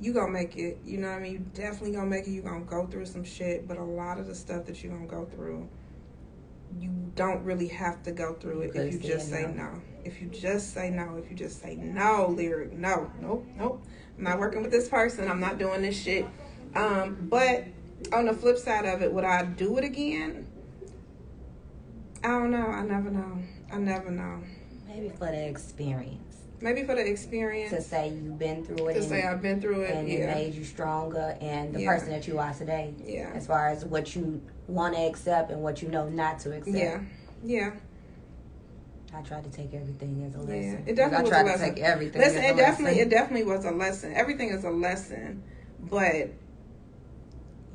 [0.01, 0.79] you gonna make it.
[0.83, 1.33] You know what I mean?
[1.33, 2.31] You definitely gonna make it.
[2.31, 3.69] you gonna go through some shit.
[3.69, 5.69] But a lot of the stuff that you gonna go through,
[6.79, 9.65] you don't really have to go through it if you just say no.
[9.65, 9.83] no.
[10.05, 11.17] If you just say no.
[11.17, 13.85] If you just say no, lyric, no, nope, nope.
[14.17, 15.29] I'm not working with this person.
[15.31, 16.27] I'm not doing this shit.
[16.75, 17.65] Um, but
[18.13, 20.47] on the flip side of it, would I do it again?
[22.25, 22.67] I don't know.
[22.67, 23.39] I never know.
[23.73, 24.43] I never know.
[24.89, 26.37] Maybe for the experience.
[26.61, 27.71] Maybe for the experience.
[27.71, 29.91] To say you've been through it To and, say I've been through it.
[29.95, 30.35] and it Yeah.
[30.35, 31.95] made you stronger and the Yeah.
[31.95, 32.95] person that you are today.
[33.05, 33.31] Yeah.
[33.35, 36.77] As far as what you want to accept and what you know not to accept.
[36.77, 37.01] Yeah.
[37.45, 37.71] Yeah.
[39.15, 40.83] I tried to take everything as a lesson.
[40.85, 40.91] Yeah.
[40.93, 41.69] It definitely I was tried a lesson.
[41.71, 43.07] to take everything Listen, as a it definitely lesson.
[43.07, 44.13] it definitely was a lesson.
[44.15, 45.43] Everything is a lesson,
[45.81, 46.29] but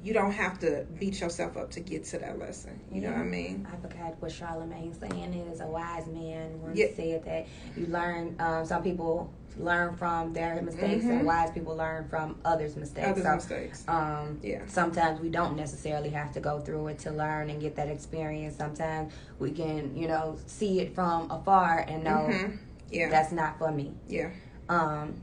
[0.03, 2.79] you don't have to beat yourself up to get to that lesson.
[2.91, 3.65] You know what I mean?
[3.71, 5.61] I forgot what Charlemagne saying is.
[5.61, 6.87] A wise man once Yeah.
[6.95, 8.35] said that you learn.
[8.37, 11.09] Um, some people learn from their mistakes, Mhm.
[11.19, 13.07] and wise people learn from others' mistakes.
[13.07, 13.83] Other so, mistakes.
[13.87, 14.61] um, Yeah.
[14.67, 18.55] sometimes we don't necessarily have to go through it to learn and get that experience.
[18.55, 22.57] Sometimes we can, you know, see it from afar and know Mhm.
[22.91, 23.09] Yeah.
[23.09, 23.93] that's not for me.
[24.07, 24.29] yeah.
[24.69, 25.13] Um,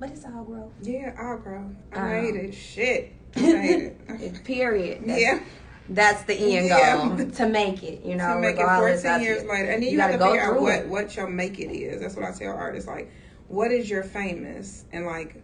[0.00, 0.72] but it's all growth.
[0.82, 1.12] Yeah.
[1.18, 1.62] all growth.
[1.92, 2.54] I Um, made it.
[2.54, 3.12] Shit.
[3.36, 4.44] I made it.
[4.44, 5.02] Period.
[5.06, 5.38] That's, yeah.
[5.88, 6.96] that's the end Yeah.
[7.16, 8.04] goal to make it.
[8.04, 9.70] You know, to make it 14 years later.
[9.70, 12.00] And then you, You have to figure out through what, what your make it is.
[12.00, 12.88] That's what I tell artists.
[12.88, 13.10] Like,
[13.48, 14.84] what is your famous?
[14.92, 15.42] And like,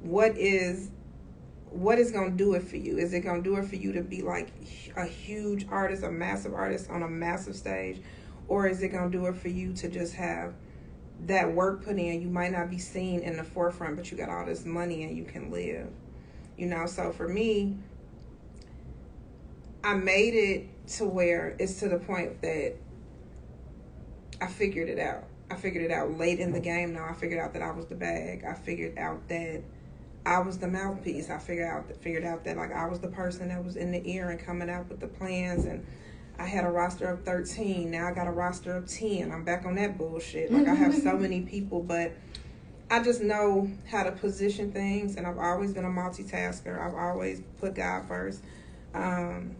[0.00, 0.90] what is
[1.70, 2.98] what is gonna do it for you?
[2.98, 4.52] Is it gonna do it for you to be like
[4.96, 8.00] a huge artist, a massive artist on a massive stage?
[8.48, 10.54] Or is it gonna do it for you to just have
[11.26, 12.20] that work put in?
[12.20, 15.16] You might not be seen in the forefront, but you got all this money and
[15.16, 15.88] you can live.
[16.58, 17.76] You know, so for me,
[19.82, 22.74] I made it to where it's to the point that
[24.40, 25.24] I figured it out.
[25.52, 27.06] I figured it out late in the game now.
[27.08, 28.42] I figured out that I was the bag.
[28.48, 29.62] I figured out that
[30.24, 31.28] I was the mouthpiece.
[31.28, 33.92] I figured out that figured out that like I was the person that was in
[33.92, 35.86] the ear and coming out with the plans and
[36.38, 37.90] I had a roster of 13.
[37.90, 39.30] Now I got a roster of 10.
[39.30, 40.50] I'm back on that bullshit.
[40.50, 42.12] Like I have so many people, but
[42.90, 46.80] I just know how to position things and I've always been a multitasker.
[46.80, 48.42] I've always put God first.
[48.94, 49.56] Um,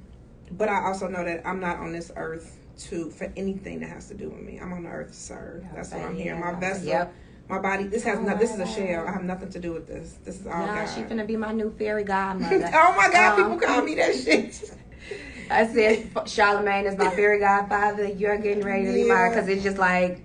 [0.50, 4.08] but I also know that I'm not on this earth to for anything that has
[4.08, 4.58] to do with me.
[4.60, 5.64] I'm on the earth to serve.
[5.74, 6.36] That's what I'm here.
[6.36, 7.14] My vessel, Yep.
[7.48, 7.84] my body.
[7.84, 8.36] This has no.
[8.36, 9.06] This is a shell.
[9.06, 10.16] I have nothing to do with this.
[10.24, 10.86] This is all Nah, God.
[10.94, 12.70] she finna be my new fairy godmother.
[12.74, 13.38] oh my God!
[13.38, 14.74] Um, people call me that shit.
[15.50, 18.06] I said Charlemagne is my fairy godfather.
[18.06, 19.14] You're getting ready to be Yeah.
[19.14, 20.20] mine because it's just like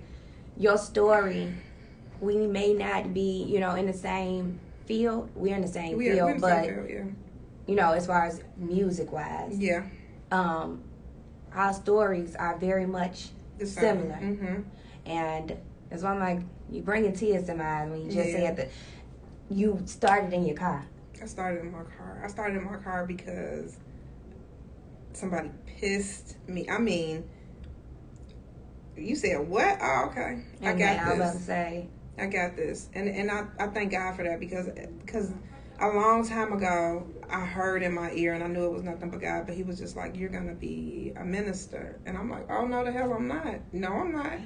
[0.56, 1.52] your story.
[2.20, 5.28] We may not be, you know, in the same field.
[5.34, 7.04] We're in the same We field, but Southfield, yeah.
[7.66, 9.82] you know, as far as music wise, Yeah.
[10.32, 10.82] um,
[11.54, 13.66] our stories are very much same.
[13.68, 14.14] Similar.
[14.22, 14.60] Mm-hmm.
[15.10, 15.56] And
[15.90, 18.36] that's why I'm like, you bringing tears to my eyes when you just Yeah.
[18.48, 18.68] said that.
[19.50, 20.84] you started in your car?
[21.22, 22.20] I started in my car.
[22.24, 23.76] I started in my car because
[25.12, 26.68] somebody pissed me.
[26.68, 27.24] I mean,
[28.96, 29.78] you said what?
[29.80, 30.42] Oh, okay.
[30.62, 31.44] I And got then I was this.
[31.46, 34.68] say, I got this, and and I, I thank God for that because
[35.04, 35.32] because
[35.80, 39.10] a long time ago I heard in my ear and I knew it was nothing
[39.10, 42.50] but God, but He was just like, "You're gonna be a minister," and I'm like,
[42.50, 43.60] "Oh no, the hell I'm not.
[43.72, 44.38] No, I'm not."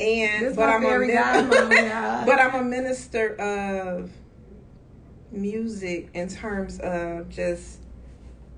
[0.00, 1.88] And This but I'm a min-
[2.26, 4.10] but I'm a minister of
[5.30, 7.80] music in terms of just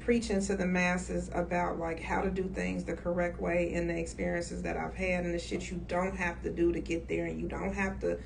[0.00, 3.98] preaching to the masses about like how to do things the correct way and the
[3.98, 7.24] experiences that I've had and the shit you don't have to do to get there
[7.24, 8.18] and you don't have to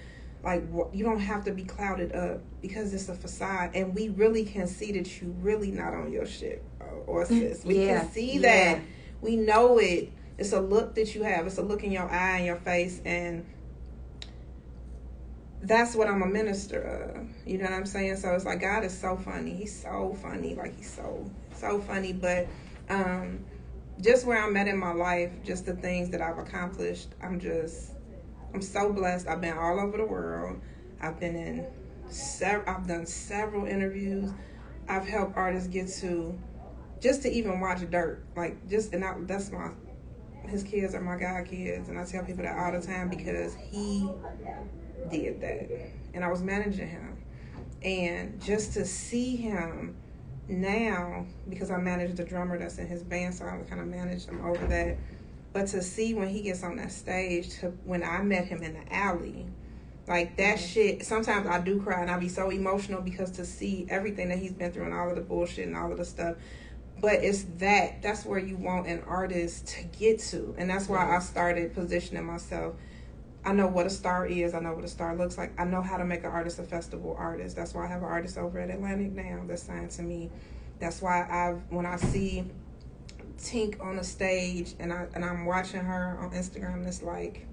[0.43, 4.45] like you don't have to be clouded up because it's a facade and we really
[4.45, 8.11] can see that you really not on your shit or, or sis we Yeah, can
[8.13, 8.41] see yeah.
[8.75, 8.83] that
[9.21, 12.37] we know it it's a look that you have it's a look in your eye
[12.37, 13.45] and your face and
[15.61, 17.27] that's what I'm a minister of.
[17.47, 18.17] You know what I'm saying?
[18.17, 19.55] So it's like God is so funny.
[19.55, 20.55] He's so funny.
[20.55, 22.13] Like he's so so funny.
[22.13, 22.47] But
[22.89, 23.45] um
[24.01, 27.91] just where I'm at in my life, just the things that I've accomplished, I'm just
[28.55, 29.29] I'm so blessed.
[29.29, 30.61] I've been all over the world.
[31.01, 31.67] I've been in
[32.09, 34.31] sev- I've done several interviews.
[34.89, 36.39] I've helped artists get to
[37.01, 38.21] just to even watch Durk.
[38.37, 39.71] Like just and I, that's my
[40.47, 43.55] his kids are my god kids and I tell people that all the time because
[43.55, 44.09] he
[45.11, 45.69] did that.
[46.15, 47.19] And I was managing him.
[47.83, 49.95] And just to see him
[50.49, 54.25] now, because I manage the drummer that's in his band, so I kind of manage
[54.27, 54.97] him over that.
[55.53, 58.75] But to see when he gets on that stage, to when I met him in
[58.75, 59.47] the alley,
[60.07, 60.67] like that mm-hmm.
[60.67, 61.05] shit.
[61.05, 64.53] Sometimes I do cry and I be so emotional because to see everything that he's
[64.53, 66.37] been through and all of the bullshit and all of the stuff.
[67.01, 68.03] But it's that.
[68.03, 71.25] That's where you want an artist to get to, and that's why I mm-hmm.
[71.25, 72.75] started positioning myself
[73.45, 74.55] I know what a star is.
[74.55, 75.59] I know what a star looks like.
[75.59, 77.57] I know how to make an artist a festival artist.
[77.57, 80.31] That's why I have an artist over at Atlantic now that's signed to me.
[80.81, 82.45] That's why I've when I see
[83.39, 87.47] Tink on the stage and I and I'm watching her on Instagram, it's like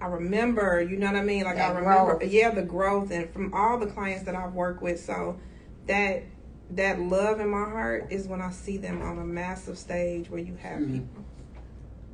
[0.00, 1.44] I remember, you know what I mean?
[1.44, 2.30] Like I remember growth.
[2.32, 4.98] yeah, the growth and from all the clients that I've worked with.
[5.00, 5.38] So
[5.86, 6.22] that
[6.70, 10.40] that love in my heart is when I see them on a massive stage where
[10.40, 10.92] you have Mhm.
[10.92, 11.24] people.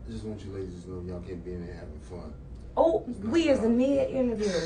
[0.07, 2.33] I just want you ladies to know y'all can't be in there having fun.
[2.77, 4.48] oh, we as a mid interview.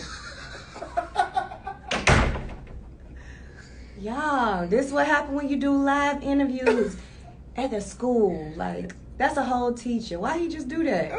[3.98, 6.96] Y'all, this what happen when you do live interviews
[7.56, 8.52] at the school.
[8.56, 10.18] Like, that's a whole teacher.
[10.18, 11.12] Why he just do that?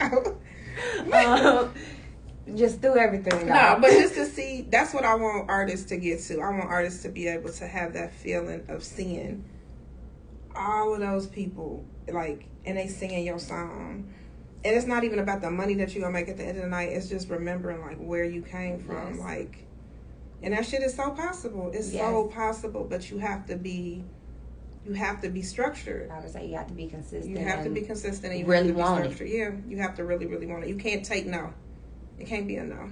[1.12, 1.72] um,
[2.54, 3.46] just do everything.
[3.46, 3.80] No, out.
[3.80, 6.40] but just to see, that's what I want artists to get to.
[6.40, 9.44] I want artists to be able to have that feeling of seeing
[10.54, 14.12] all of those people, like, and they singing your song.
[14.64, 16.64] And it's not even about the money that you're gonna make at the end of
[16.64, 16.90] the night.
[16.90, 19.18] It's just remembering like where you came from, Yes.
[19.20, 19.58] like,
[20.42, 21.70] and that shit is so possible.
[21.74, 22.02] It's Yes.
[22.02, 24.04] so possible, but you have to be,
[24.86, 26.10] you have to be structured.
[26.10, 27.38] I would say you have to be consistent.
[27.38, 29.14] You have to be consistent and you really have to be want it.
[29.14, 29.28] structured.
[29.28, 30.68] Yeah, you have to really, really want it.
[30.68, 31.52] You can't take no.
[32.18, 32.90] It can't be a no.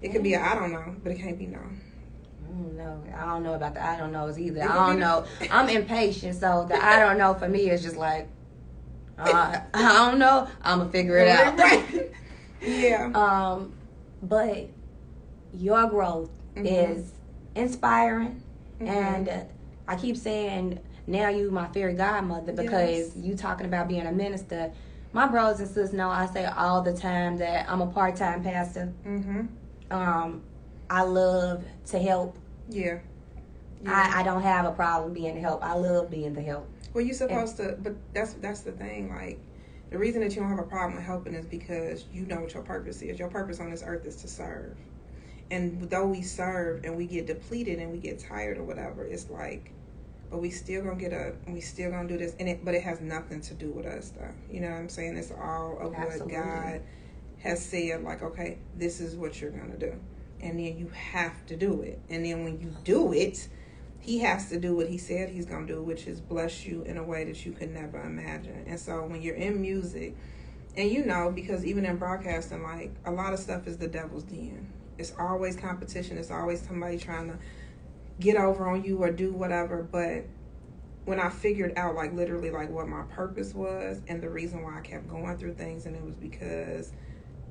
[0.00, 1.58] It could be a I don't know, but it can't be no.
[1.58, 3.02] I don't know.
[3.16, 4.62] I don't know about the I don't knows either.
[4.62, 5.24] I don't know.
[5.50, 8.28] I'm impatient, so the I don't know for me is just like,
[9.18, 10.48] uh, I don't know.
[10.62, 11.58] I'm gonna figure it out.
[11.58, 12.10] Right.
[12.66, 13.10] yeah.
[13.14, 13.72] um,
[14.22, 14.68] but
[15.52, 16.64] your growth Mhm.
[16.96, 17.12] is
[17.54, 18.42] inspiring,
[18.80, 18.88] Mhm.
[18.88, 19.46] and
[19.86, 20.80] I keep saying
[21.10, 23.16] now you my fairy godmother because Yes.
[23.16, 24.72] you talking about being a minister.
[25.12, 28.42] My brothers and sisters know I say all the time that I'm a part time
[28.44, 28.92] pastor.
[29.06, 29.46] Mm-hmm.
[29.90, 30.42] Um,
[30.88, 32.38] I love to help.
[32.68, 32.98] Yeah.
[33.82, 34.12] yeah.
[34.14, 35.64] I, I don't have a problem being the help.
[35.64, 36.68] I love being the help.
[36.94, 39.10] well, you're supposed to, but that's that's the thing.
[39.12, 39.40] Like,
[39.90, 42.54] the reason that you don't have a problem with helping is because you know what
[42.54, 43.18] your purpose is.
[43.18, 44.76] Your purpose on this earth is to serve.
[45.50, 49.28] And though we serve and we get depleted and we get tired or whatever, it's
[49.28, 49.72] like,
[50.30, 52.34] but we still gonna get up and we still gonna do this.
[52.38, 54.32] And it, but it has nothing to do with us, though.
[54.50, 55.16] You know what I'm saying?
[55.16, 56.36] It's all of Absolutely.
[56.36, 56.82] what God
[57.38, 58.02] has said.
[58.02, 59.94] Like, okay, this is what you're gonna do,
[60.40, 62.00] and then you have to do it.
[62.08, 63.48] And then when you do it,
[63.98, 66.96] he has to do what he said he's gonna do, which is bless you in
[66.96, 68.64] a way that you could never imagine.
[68.66, 70.16] And so when you're in music,
[70.76, 74.22] and you know, because even in broadcasting, like a lot of stuff is the devil's
[74.22, 74.72] den.
[74.96, 76.18] It's always competition.
[76.18, 77.38] It's always somebody trying to
[78.20, 79.82] get over on you or do whatever.
[79.82, 80.24] But
[81.04, 84.78] when I figured out, like literally, like what my purpose was and the reason why
[84.78, 86.92] I kept going through things, and it was because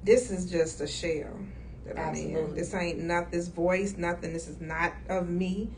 [0.03, 1.37] this is just a shell
[1.85, 2.55] that I'm in.
[2.55, 4.31] This ain't not this voice, nothing.
[4.31, 5.69] This is not of me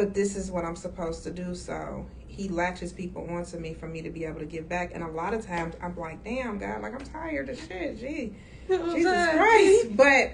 [0.00, 1.54] but this is what I'm supposed to do.
[1.54, 4.92] So he latches people onto me for me to be able to give back.
[4.94, 7.98] And a lot of times I'm like, damn, God, like I'm tired of shit.
[7.98, 8.34] Gee,
[8.66, 9.96] Jesus Christ.
[9.96, 10.32] But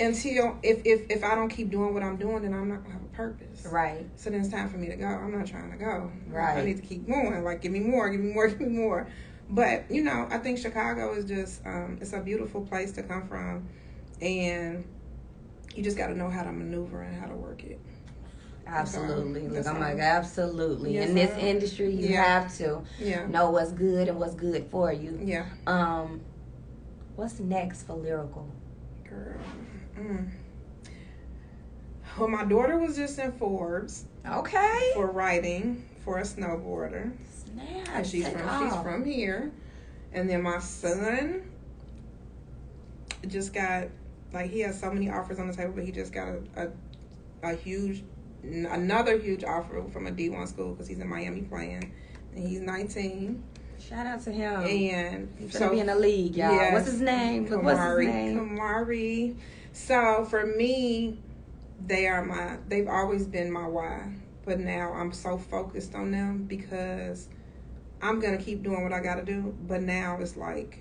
[0.00, 2.94] until if, if if I don't keep doing what I'm doing, then I'm not gonna
[2.94, 3.66] have a purpose.
[3.70, 4.06] Right.
[4.16, 5.06] So then it's time for me to go.
[5.06, 6.10] I'm not trying to go.
[6.28, 6.58] Right.
[6.58, 7.44] I need to keep going.
[7.44, 9.08] Like, give me more, give me more, give me more.
[9.48, 13.28] But you know, I think Chicago is just um, it's a beautiful place to come
[13.28, 13.68] from,
[14.20, 14.84] and
[15.74, 17.80] you just got to know how to maneuver and how to work it.
[18.66, 19.46] Absolutely.
[19.48, 20.94] Look, I'm like, absolutely.
[20.94, 22.24] Yes, In this industry, you Yeah.
[22.40, 23.26] have to Yeah.
[23.26, 25.20] know what's good and what's good for you.
[25.22, 25.46] Yeah.
[25.68, 26.20] Um,
[27.14, 28.48] what's next for lyrical?
[29.08, 29.38] Girl.
[29.98, 30.28] Mm.
[32.18, 34.90] Well, my daughter was just in Forbes Okay.
[34.94, 37.12] for writing for a snowboarder.
[37.44, 37.88] Snap.
[37.92, 39.52] And she's from she's from here.
[40.12, 41.42] And then my son
[43.28, 43.88] just got
[44.32, 46.72] like he has so many offers on the table, but he just got a
[47.42, 48.02] a, a huge
[48.42, 51.92] another huge offer from a D one school because he's in Miami playing,
[52.34, 53.42] and he's 19.
[53.78, 54.62] Shout out to him.
[54.62, 56.52] And He's so be in the league, y'all.
[56.52, 56.72] Yes.
[56.72, 57.46] What's his name?
[57.46, 58.56] Look, What's his name?
[58.56, 59.36] Kamari.
[59.76, 61.18] So for me,
[61.86, 62.56] they are my.
[62.66, 64.10] They've always been my why,
[64.46, 67.28] but now I'm so focused on them because
[68.00, 69.54] I'm gonna keep doing what I gotta do.
[69.68, 70.78] But now it's like.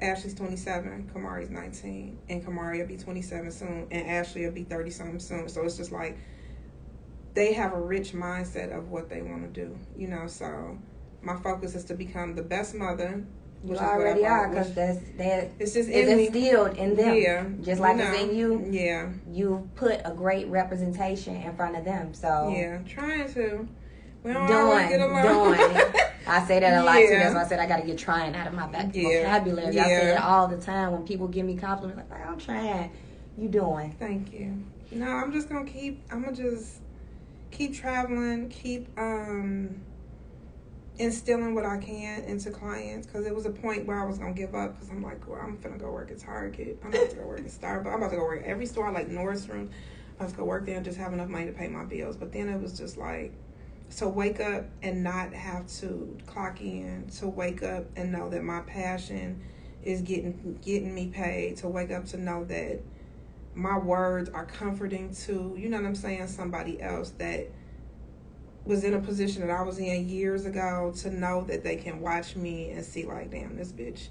[0.00, 4.90] Ashley's 27, Kamari's 19, and Kamari will be 27 soon, and Ashley will be 30
[4.90, 5.46] something soon.
[5.50, 6.16] So it's just like
[7.34, 10.26] they have a rich mindset of what they want to do, you know.
[10.26, 10.78] So
[11.20, 13.22] my focus is to become the best mother.
[13.62, 16.26] You which is what already are because that's that it's just me.
[16.26, 17.14] instilled in them.
[17.16, 17.44] Yeah.
[17.62, 19.08] Just like you it's in you, Yeah.
[19.30, 22.14] you put a great representation in front of them.
[22.14, 22.78] So Yeah.
[22.88, 23.68] Trying to.
[24.22, 25.56] We don't doing, get along.
[25.56, 25.82] doing.
[26.26, 27.08] I say that a lot too.
[27.10, 29.22] That's why I said I got to get trying out of my back Yeah.
[29.24, 29.68] vocabulary.
[29.68, 30.14] I say Yeah.
[30.14, 32.10] it all the time when people give me compliments.
[32.10, 32.90] Like, I'm trying.
[33.38, 33.94] You doing?
[33.98, 34.54] Thank you.
[34.90, 36.02] No, I'm just gonna keep.
[36.10, 36.80] I'm gonna just
[37.50, 38.48] keep traveling.
[38.48, 39.80] Keep um
[41.00, 44.34] instilling what I can into clients because it was a point where I was gonna
[44.34, 46.78] give up because I'm like, well, I'm gonna go work at Target.
[46.84, 47.86] I'm about to go work at Starbucks.
[47.86, 49.70] I'm about to go work at every store like Nordstrom.
[50.20, 52.18] I was gonna work there and just have enough money to pay my bills.
[52.18, 53.32] But then it was just like
[53.96, 57.08] to wake up and not have to clock in.
[57.18, 59.40] To wake up and know that my passion
[59.82, 61.56] is getting getting me paid.
[61.58, 62.82] To wake up to know that
[63.54, 67.50] my words are comforting to you know what I'm saying somebody else that
[68.64, 72.00] was in a position that I was in years ago to know that they can
[72.00, 74.08] watch me and see like damn this bitch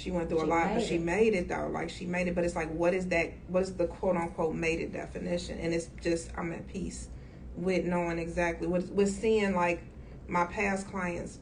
[0.00, 1.02] she went through a lot but she it.
[1.02, 1.68] made it though.
[1.70, 4.54] Like she made it but it's like what is that what is the quote unquote
[4.54, 5.58] made it definition?
[5.58, 7.08] And it's just I'm at peace
[7.56, 9.82] with knowing exactly with with seeing like
[10.26, 11.38] my past clients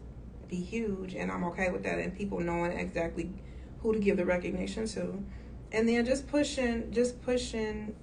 [0.49, 3.31] be huge and I'm okay with that and people knowing exactly
[3.81, 5.23] who to give the recognition to.
[5.71, 7.95] And then just pushing just pushing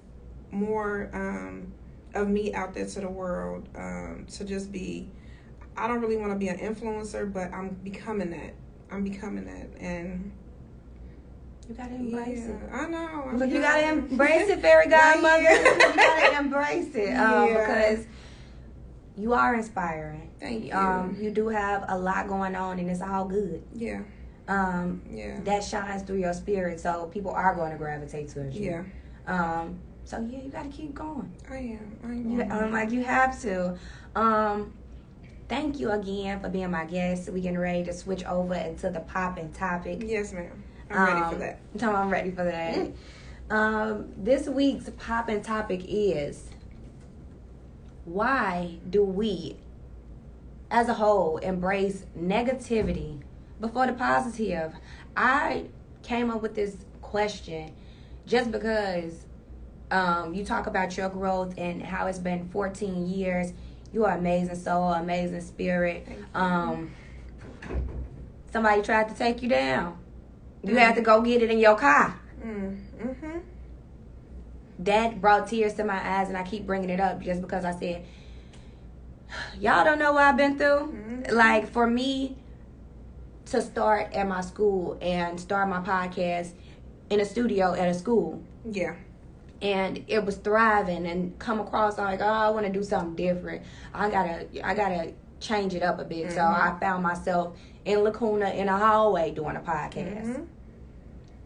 [0.52, 1.72] more um
[2.16, 5.08] of me out there to the world um to just be
[5.76, 8.54] I don't really want to be an influencer but I'm becoming that
[8.90, 10.32] I'm becoming that and
[11.68, 12.72] You gotta embrace yeah, it.
[12.72, 15.42] I know I'm Look, you gotta embrace it, fairy godmother.
[15.50, 17.66] You gotta embrace it um, Yeah.
[17.66, 18.06] because
[19.16, 20.30] you are inspiring.
[20.38, 20.72] Thank you.
[20.74, 23.62] Um, you do have a lot going on, and it's all good.
[23.74, 24.02] yeah
[24.46, 28.70] Um, yeah that shines through your spirit, so people are going to gravitate towards you.
[28.70, 28.84] yeah
[29.26, 31.32] Um, so yeah, you gotta keep going.
[31.50, 33.76] I am I am You, um, like you have to.
[34.14, 34.72] Um,
[35.48, 37.28] thank you again for being my guest.
[37.28, 40.02] We getting ready to switch over into the popping topic.
[40.04, 42.88] yes ma'am I'm ready for Um, that Tell I'm ready for that.
[43.50, 46.50] Um, this week's popping topic is
[48.04, 49.56] why do we,
[50.70, 53.20] as a whole, embrace negativity
[53.60, 54.72] before the positive?
[55.16, 55.64] I
[56.02, 57.72] came up with this question
[58.26, 59.25] just because
[59.90, 63.52] um, you talk about your growth and how it's been 14 years.
[63.92, 66.06] You are amazing soul, amazing spirit.
[66.34, 66.90] Um,
[68.52, 69.98] somebody tried to take you down.
[70.62, 72.18] You had to go get it in your car.
[72.44, 73.38] mm, mm-hmm
[74.80, 77.72] That brought tears to my eyes, and I keep bringing it up just because I
[77.72, 78.04] said,
[79.60, 80.94] y'all don't know what I've been through.
[80.94, 81.32] Mhm.
[81.32, 82.36] Like for me
[83.46, 86.50] to start at my school and start my podcast
[87.08, 88.94] in a studio at a school, yeah
[89.62, 93.62] and it was thriving, and come across like, oh, I want to do something different.
[93.94, 96.30] I gotta, I gotta change it up a bit.
[96.32, 96.76] So Mhm.
[96.76, 100.24] I found myself in Lacuna in a hallway doing a podcast.
[100.26, 100.42] mm-hmm.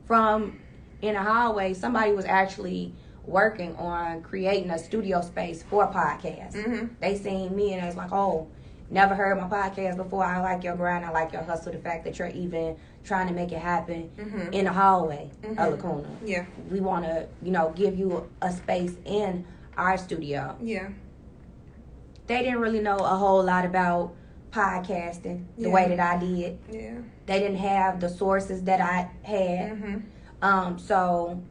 [0.07, 0.59] from
[1.03, 2.95] in a hallway, somebody was actually
[3.25, 6.55] working on creating a studio space for podcasts.
[6.55, 6.87] Mm-hmm.
[7.01, 8.49] They seen me and I was like, oh,
[8.91, 10.25] never heard my podcast before.
[10.25, 11.05] I like your grind.
[11.05, 11.73] I like your hustle.
[11.73, 14.53] The fact that you're even trying to make it happen Mm-hmm.
[14.53, 15.59] in the hallway Mhm.
[15.59, 16.09] of Lacuna.
[16.25, 19.45] yeah We want to, you know, give you a space in
[19.77, 20.57] our studio.
[20.63, 20.89] yeah
[22.27, 24.13] They didn't really know a whole lot about
[24.53, 25.75] podcasting the Yeah.
[25.75, 26.59] way that I did.
[26.71, 26.95] yeah
[27.27, 29.73] They didn't have the sources that I had.
[29.73, 29.97] mm-hmm
[30.43, 31.43] Um, so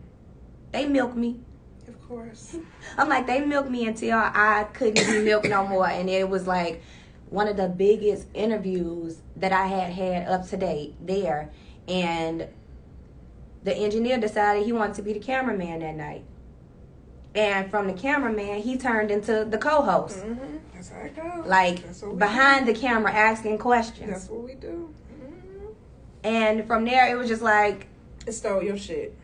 [0.71, 1.39] They milked me.
[1.87, 2.55] Of course.
[2.97, 5.87] I'm like, they milked me until I couldn't be milked no more.
[5.87, 6.81] And it was like
[7.29, 11.49] one of the biggest interviews that I had had up to date there.
[11.87, 12.47] And
[13.63, 16.23] the engineer decided he wanted to be the cameraman that night.
[17.35, 20.17] And from the cameraman, he turned into the co host.
[20.17, 20.57] Mm-hmm.
[20.73, 21.45] That's how it goes.
[21.45, 22.73] Like That's what we behind do.
[22.73, 24.09] the camera asking questions.
[24.09, 24.93] That's what we do.
[25.13, 25.65] Mm-hmm.
[26.23, 27.87] And from there, it was just like,
[28.25, 29.15] It stole your shit.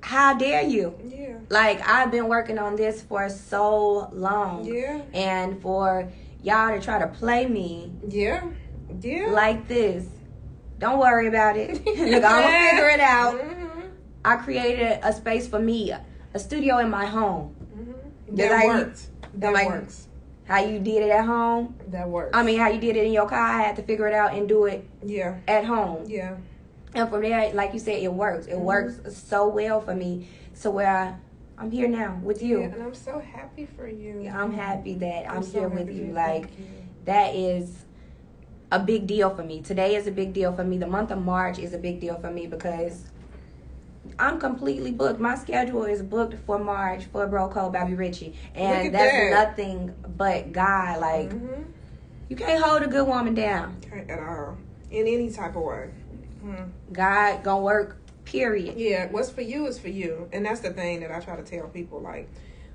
[0.00, 0.94] how dare you?
[1.04, 1.36] Yeah.
[1.50, 4.64] Like, I've been working on this for so long.
[4.64, 5.02] Yeah.
[5.12, 6.08] And for
[6.42, 8.44] y'all to try to play me Yeah.
[9.00, 9.26] Yeah.
[9.30, 10.06] like this,
[10.78, 11.72] don't worry about it.
[11.86, 13.34] Look, I'm gonna figure it out.
[13.40, 13.80] Mm-hmm.
[14.24, 15.92] I created a space for me,
[16.34, 17.54] a studio in my home.
[17.76, 18.36] Mm-hmm.
[18.36, 19.10] That I- works.
[19.34, 20.04] That like- works.
[20.44, 21.74] How you did it at home.
[21.88, 22.30] That works.
[22.34, 23.38] I mean, how you did it in your car.
[23.38, 25.36] I had to figure it out and do it yeah.
[25.46, 26.04] at home.
[26.08, 26.36] Yeah.
[26.94, 28.46] And from there, like you said, it works.
[28.46, 28.60] It Mhm.
[28.60, 30.26] works so well for me.
[30.54, 31.20] So where
[31.58, 32.60] I'm here now with you.
[32.60, 34.30] Yeah, and I'm so happy for you.
[34.32, 36.12] I'm happy that I'm, so here with you.
[36.12, 36.66] Like you.
[37.04, 37.84] that is
[38.70, 39.60] a big deal for me.
[39.62, 40.78] Today is a big deal for me.
[40.78, 43.04] The month of March is a big deal for me because
[44.18, 45.18] I'm completely booked.
[45.18, 48.36] My schedule is booked for March for Bro Code Bobby Ritchie.
[48.54, 49.30] And at that's that.
[49.48, 51.00] nothing but God.
[51.00, 51.64] Like Mhm.
[52.28, 53.76] you can't hold a good woman down.
[53.84, 54.56] Okay, at all.
[54.90, 55.90] In any type of way.
[56.44, 56.68] Mm.
[56.92, 57.96] God gonna work,
[58.28, 58.74] period.
[58.76, 60.28] Yeah, what's for you is for you.
[60.32, 62.28] And that's the thing that I try to tell people like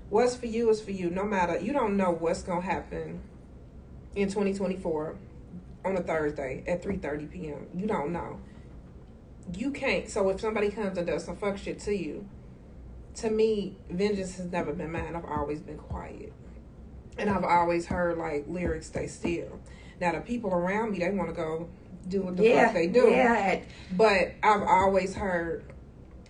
[0.10, 1.10] what's for you is for you.
[1.10, 3.22] No matter you don't know what's gonna happen
[4.16, 5.16] in twenty twenty four
[5.86, 7.68] on a Thursday at three thirty PM.
[7.76, 8.40] You don't know.
[9.56, 12.28] You can't so if somebody comes and does some fuck shit to you,
[13.16, 15.16] to me, vengeance has never been mine.
[15.16, 16.34] I've always been quiet.
[17.18, 19.60] And I've always heard like lyrics stay still.
[20.02, 21.70] Now the people around me they wanna go
[22.08, 23.08] do what the yeah, fuck they do.
[23.10, 23.60] Yeah,
[23.92, 25.64] But I've always heard,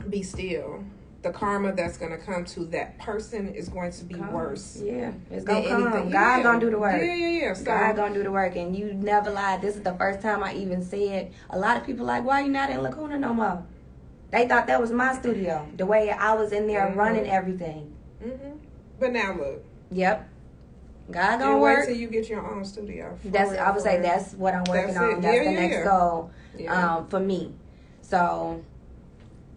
[0.10, 0.84] be still.
[1.22, 4.34] The karma that's going to come to that person is going to be Come.
[4.34, 4.82] worse.
[4.84, 6.10] Yeah, it's gonna come.
[6.10, 6.44] God Yeah.
[6.44, 7.02] gonna do the work.
[7.02, 7.54] Yeah, yeah, yeah.
[7.54, 9.62] So, God gonna do the work, and you never lied.
[9.62, 11.32] This is the first time I even said.
[11.50, 13.64] A lot of people like, why you not in Lacuna no more?
[14.32, 15.66] They thought that was my studio.
[15.78, 16.98] The way I was in there Mhm.
[16.98, 17.94] running everything.
[18.22, 18.58] hmm
[19.00, 20.28] But now look, Yep.
[21.12, 21.86] God gonna work.
[21.86, 23.18] till you get your own studio.
[23.26, 24.04] That's real, I would say real.
[24.04, 25.12] that's what I'm working That's on.
[25.12, 25.22] it.
[25.22, 25.84] That's Yeah, the yeah, next yeah.
[25.86, 26.32] goal
[26.70, 27.54] um, for me.
[28.02, 28.64] So,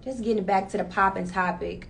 [0.05, 1.88] just getting back to the popping topic.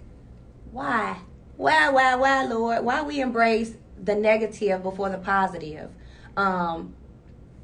[0.72, 1.18] Why?
[1.56, 1.88] Why?
[1.90, 2.14] Why?
[2.16, 2.84] Why, Lord?
[2.84, 5.90] Why we embrace the negative before the positive?
[6.36, 6.94] Um,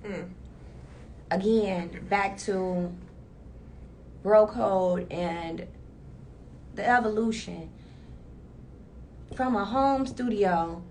[0.04, 0.30] Mm.
[1.30, 2.92] again, back to
[4.24, 5.66] bro code and
[6.74, 7.70] the evolution.
[9.36, 10.82] From a home studio,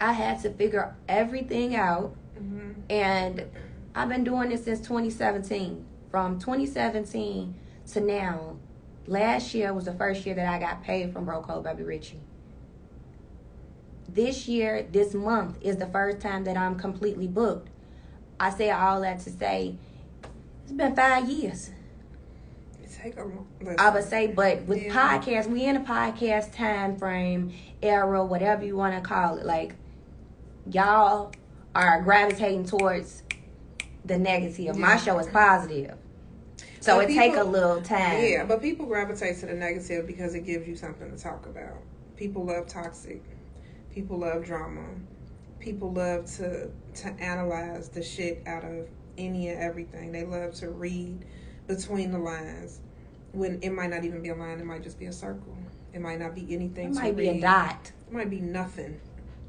[0.00, 2.74] I had to figure everything out Mhm.
[2.90, 3.44] and
[3.94, 5.84] I've been doing this since 2017.
[6.10, 7.54] From 2017
[7.92, 8.56] to now,
[9.06, 12.20] last year was the first year that I got paid from Bro Code Baby Richie.
[14.08, 17.68] This year, this month, is the first time that I'm completely booked.
[18.38, 19.76] I say all that to say
[20.62, 21.70] it's been five years.
[23.02, 23.76] Take a listen.
[23.78, 24.92] I would say, but with Yeah.
[24.92, 29.44] podcasts, we in a podcast time frame, era, whatever you want to call it.
[29.46, 29.74] Like,
[30.70, 31.32] y'all
[31.74, 33.22] are gravitating towards
[34.04, 34.76] the negative.
[34.76, 35.96] My show is positive.
[36.80, 38.22] So But it take a little time.
[38.22, 41.78] Yeah, but people gravitate to the negative because it gives you something to talk about.
[42.16, 43.22] People love toxic.
[43.92, 44.84] People love drama.
[45.58, 48.86] People love to to analyze the shit out of
[49.18, 50.12] any and everything.
[50.12, 51.24] They love to read
[51.66, 52.80] between the lines.
[53.32, 55.56] When it might not even be a line, it might just be a circle.
[55.92, 56.90] It might not be anything.
[56.90, 57.90] It might be a dot.
[58.06, 59.00] It might be nothing.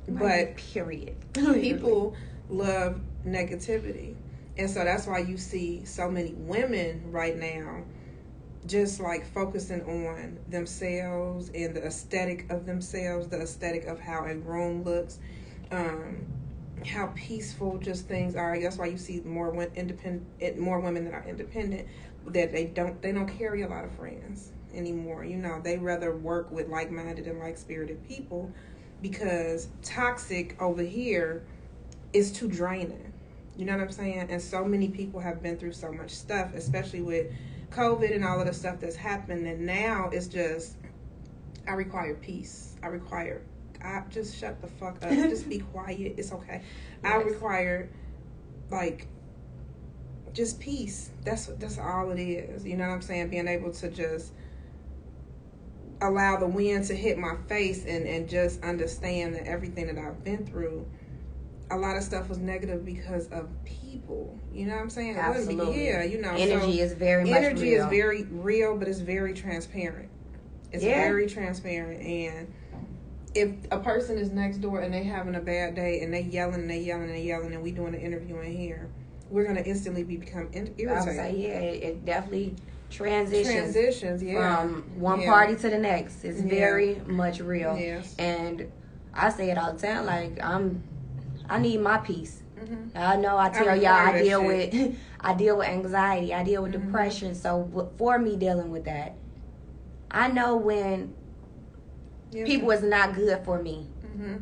[0.07, 1.15] But be period.
[1.33, 2.15] people
[2.49, 4.15] love negativity.
[4.57, 7.83] And so that's why you see so many women right now
[8.65, 14.35] just like focusing on themselves and the aesthetic of themselves, the aesthetic of how a
[14.35, 15.19] room looks,
[15.71, 16.25] um,
[16.85, 18.59] how peaceful just things are.
[18.59, 21.87] That's why you see more independent, more women that are independent
[22.27, 25.23] that they don't they don't carry a lot of friends anymore.
[25.23, 28.51] You know, they rather work with like-minded and like-spirited people
[29.01, 31.43] because toxic over here
[32.13, 33.13] is too draining.
[33.55, 34.27] You know what I'm saying?
[34.29, 37.31] And so many people have been through so much stuff, especially with
[37.71, 39.47] COVID and all of the stuff that's happened.
[39.47, 40.75] And now it's just,
[41.67, 42.75] I require peace.
[42.83, 43.41] I require,
[43.83, 45.09] I just shut the fuck up.
[45.09, 46.15] just be quiet.
[46.17, 46.61] It's okay.
[47.03, 47.89] I require,
[48.69, 49.07] like,
[50.33, 51.09] just peace.
[51.23, 52.63] That's that's all it is.
[52.63, 53.29] You know what I'm saying?
[53.29, 54.31] Being able to just
[56.01, 60.23] allow the wind to hit my face and and just understand that everything that I've
[60.23, 60.85] been through
[61.69, 64.39] a lot of stuff was negative because of people.
[64.53, 65.15] You know what I'm saying?
[65.17, 65.85] Wouldn't be- Absolutely.
[65.85, 66.31] Yeah, you know.
[66.31, 67.83] Energy so is very much energy real.
[67.83, 70.07] is very real, but it's very transparent.
[70.71, 70.95] It's Yeah.
[71.01, 72.47] very transparent and
[73.35, 76.61] if a person is next door and they having a bad day and they yelling
[76.61, 78.87] and they yelling and they yelling and we doing an interview in here,
[79.29, 82.55] we're gonna instantly be become in- I would say yeah, it, it definitely
[82.89, 84.57] transitions Transitions, yeah.
[84.63, 85.25] from one Yeah.
[85.31, 86.23] party to the next.
[86.23, 86.49] It's Yeah.
[86.49, 87.77] very much real.
[87.77, 88.15] Yes.
[88.17, 88.71] And
[89.13, 90.83] I say it all the time, like I'm
[91.49, 92.41] I need my peace.
[92.59, 94.73] hmm I know I tell I y'all I deal shit.
[94.73, 96.85] with I deal with anxiety, I deal with Mhm.
[96.85, 97.35] depression.
[97.35, 99.15] So for me dealing with that,
[100.11, 101.13] I know when
[102.31, 103.87] people is not good for me.
[104.15, 104.35] hmm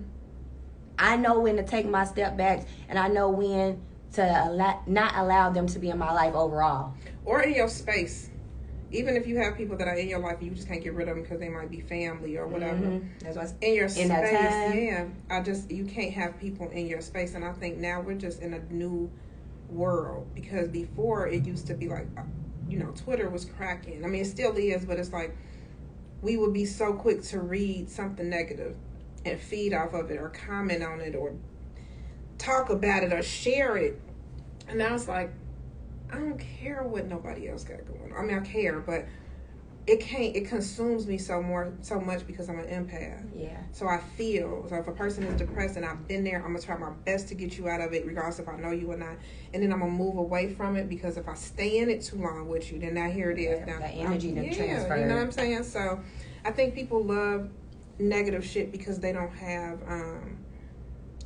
[0.98, 3.82] I know when to take my step back, and I know when
[4.14, 6.94] to allow, not allow them to be in my life overall.
[7.26, 8.30] Or in your space.
[8.92, 10.94] Even if you have people that are in your life and you just can't get
[10.94, 12.86] rid of them because they might be family or whatever.
[12.86, 13.04] Mhm.
[13.20, 14.32] That's what's in your In space that
[14.72, 14.78] time.
[14.78, 18.14] yeah i just you can't have people in your space and i think now we're
[18.16, 19.10] just in a new
[19.70, 22.22] world because before it used to be like uh,
[22.70, 25.36] you know twitter was cracking i mean it still is but it's like
[26.22, 28.76] we would be so quick to read something negative
[29.26, 31.34] and feed off of it or comment on it or
[32.38, 34.00] talk about it or share it
[34.68, 35.32] and now it's like
[36.12, 39.06] i don't care what nobody else got going on i mean i care but
[39.88, 43.58] it can't it consumes me so more so much because i'm an empath yeah.
[43.72, 46.62] so I feel so if a person is depressed and I've been there, I'm gonna
[46.62, 48.98] try my best to get you out of it, regardless if I know you or
[48.98, 49.18] not.
[49.54, 52.18] And then I'm gonna move away from it because if I stay in it too
[52.18, 53.60] long with you, then now here it is.
[53.60, 55.02] Yeah, Now the energy I'm- yeah, transferred.
[55.02, 55.64] You know what I'm saying?
[55.64, 56.00] So
[56.46, 57.50] I think people love
[58.00, 60.38] negative shit because they don't have um,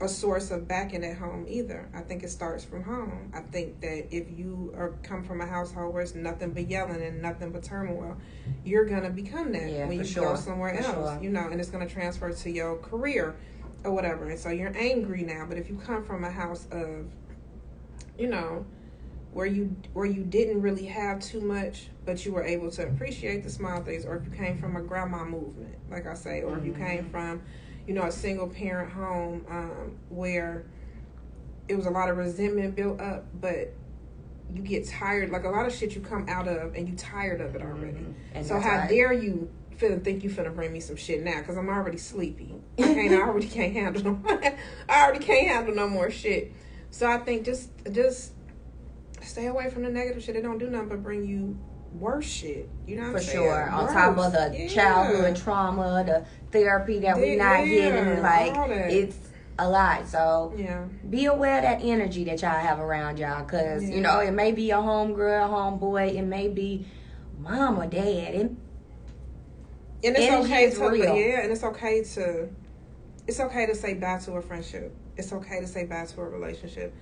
[0.02, 1.90] a source of backing at home either.
[1.94, 3.32] I think it starts from home.
[3.34, 7.02] I think that if you are come from a household where it's nothing but yelling
[7.02, 8.16] and nothing but turmoil,
[8.64, 10.24] you're gonna become that Yeah, when you sure.
[10.24, 11.14] go somewhere For else.
[11.14, 11.24] sure.
[11.24, 13.36] You know, and it's gonna transfer to your career
[13.84, 14.30] or whatever.
[14.30, 15.46] And so you're angry now.
[15.48, 17.06] But if you come from a house of,
[18.18, 18.66] you know,
[19.34, 23.44] where you where you didn't really have too much, but you were able to appreciate
[23.44, 26.58] the small things, or if you came from a grandma movement, like I say, or
[26.58, 27.12] if you came mm-hmm.
[27.12, 27.42] from,
[27.90, 30.64] you know, a single parent home um, where
[31.68, 33.74] it was a lot of resentment built up, but
[34.54, 35.32] you get tired.
[35.32, 38.06] Like a lot of shit you come out of, and you tired of it already.
[38.36, 41.42] And So how why- dare you finna think you finna bring me some shit now?
[41.42, 42.54] Cause I'm already sleepy.
[42.78, 43.12] I can't.
[43.12, 44.04] I already can't handle.
[44.04, 44.22] No,
[44.88, 46.54] I already can't handle no more shit.
[46.92, 48.34] So I think just just
[49.24, 50.36] stay away from the negative shit.
[50.36, 51.58] It don't do nothing but bring you
[51.94, 52.70] worse shit.
[52.86, 53.38] You know what For saying?
[53.38, 53.70] sure.
[53.70, 54.68] On top of the Yeah.
[54.68, 58.56] childhood trauma, the therapy that we Yeah, not getting, like
[58.92, 59.18] it's
[59.58, 60.08] a lot.
[60.08, 60.86] So Yeah.
[61.10, 63.96] be aware of that energy that y'all have around y'all because Yeah.
[63.96, 66.86] you know it may be a homegirl homeboy it may be
[67.38, 68.52] mom or dad it,
[70.02, 71.16] And it's okay to real.
[71.18, 72.50] yeah, and it's okay to
[73.28, 74.96] it's okay to say bye to a friendship.
[75.18, 76.96] It's okay to say bye to a relationship.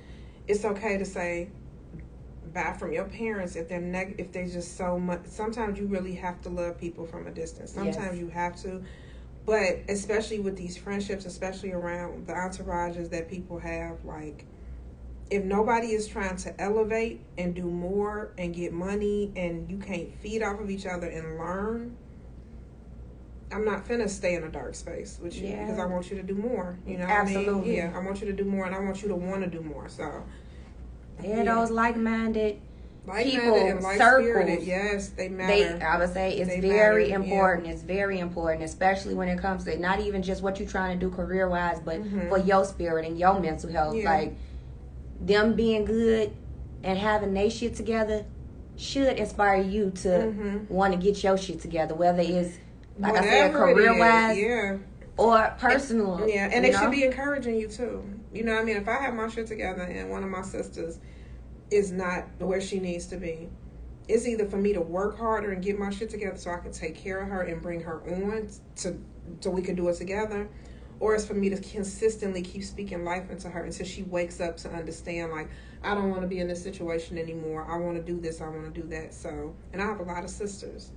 [0.48, 1.50] It's okay to say
[2.64, 5.22] bye from your parents if they're neg- if they're just so much.
[5.26, 7.72] Sometimes you really have to love people from a distance.
[7.72, 8.18] Sometimes Yes.
[8.18, 8.82] you have to,
[9.46, 14.46] but especially with these friendships, especially around the entourages that people have, like.
[15.30, 20.10] If nobody is trying to elevate and do more and get money and you can't
[20.22, 21.98] feed off of each other and learn,
[23.52, 25.66] I'm not finna stay in a dark space with you Yeah.
[25.66, 26.78] because I want you to do more.
[26.88, 27.38] You know, what I mean?
[27.40, 27.76] Absolutely.
[27.76, 29.62] Yeah, I want you to do more, and I want you to want to do
[29.62, 29.90] more.
[29.90, 30.24] So,
[31.22, 31.56] they're Yeah.
[31.56, 32.58] those like-minded
[33.24, 33.56] People,
[33.98, 35.80] circles, yes, they they matter.
[35.82, 37.32] i would say it's They very matter, yeah.
[37.32, 41.00] important it's very important especially when it comes to not even just what you're trying
[41.00, 42.28] to do career-wise but Mhm.
[42.28, 44.12] for your spirit and your mental health Yeah.
[44.14, 44.36] like
[45.22, 46.32] them being good
[46.84, 48.26] and having their shit together
[48.76, 50.70] should inspire you to Mhm.
[50.70, 52.58] want to get your shit together whether it's
[53.00, 54.78] like i said Whatever is, career-wise yeah,
[55.16, 56.80] or personal yeah, and it know?
[56.80, 58.04] should be encouraging you too.
[58.38, 60.44] You know, what I mean, if I have my shit together and one of my
[60.44, 61.00] sisters
[61.72, 63.50] is not where she needs to be,
[64.08, 66.72] it's either for me to work harder and get my shit together so I can
[66.72, 69.02] take care of her and bring her on to
[69.40, 70.48] so we can do it together,
[71.00, 74.56] or it's for me to consistently keep speaking life into her until she wakes up
[74.58, 75.50] to understand like
[75.84, 77.68] I don't want to be in this situation anymore.
[77.68, 78.40] I want to do this.
[78.40, 79.16] I want to do that.
[79.16, 80.92] So, and I have a lot of sisters,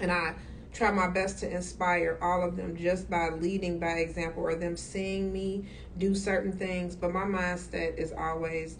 [0.00, 0.36] and I
[0.72, 4.76] try my best to inspire all of them just by leading by example or them
[4.76, 5.64] seeing me
[5.98, 6.96] do certain things.
[6.96, 8.78] But my mindset is always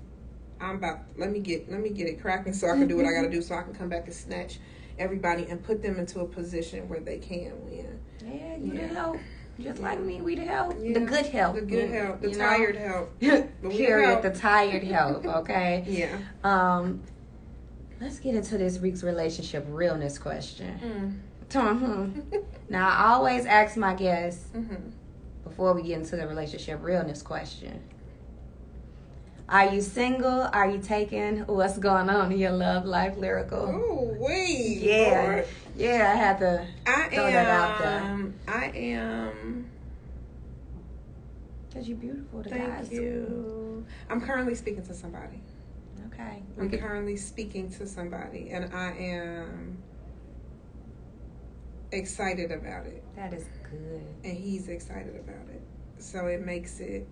[0.61, 3.05] I'm about let me get let me get it cracking so I can do what
[3.05, 3.34] I gotta mm-hmm.
[3.34, 4.59] do so I can come back and snatch
[4.99, 7.99] everybody and put them into a position where they can win.
[8.24, 8.86] yeah you Yeah.
[8.88, 9.16] the help
[9.59, 10.95] just like me we the help Yeah.
[10.95, 12.45] the good help The good mm, help, the you know?
[12.47, 13.11] tired help.
[13.20, 14.22] But we period help.
[14.22, 16.18] the tired help okay Yeah.
[16.45, 17.03] um
[18.01, 21.32] let's get into this week's relationship realness question mm.
[21.53, 22.44] Mhm.
[22.68, 24.90] now i always ask my guests Mm-hmm.
[25.44, 27.80] before we get into the relationship realness question
[29.48, 34.16] are you single are you taken what's going on in your love life lyrical Oh
[34.18, 34.78] wait.
[34.78, 35.22] Yeah.
[35.24, 35.46] Lord.
[35.76, 36.66] Yeah, I had to.
[36.86, 37.88] I Throw that out there.
[38.00, 38.34] am.
[38.46, 39.66] I am.
[41.72, 42.42] Cause you're beautiful.
[42.42, 42.92] Thank guys.
[42.92, 43.84] you.
[44.11, 45.40] I'm currently speaking to somebody.
[46.12, 46.42] Okay.
[46.59, 49.82] I'm currently speaking to somebody, and I am
[51.93, 54.03] excited about it, that is good.
[54.24, 55.62] and he's excited about it.
[55.99, 57.07] So it makes it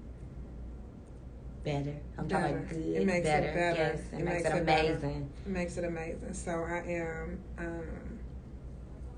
[1.62, 1.94] Better.
[2.16, 2.78] I'm talking about good.
[2.78, 3.52] It makes it better.
[3.52, 3.76] better.
[3.78, 4.00] Yes.
[4.12, 4.88] It, It makes, makes it better.
[4.94, 5.30] amazing.
[5.44, 6.32] it makes it amazing.
[6.34, 7.38] So I am.
[7.58, 7.82] Um,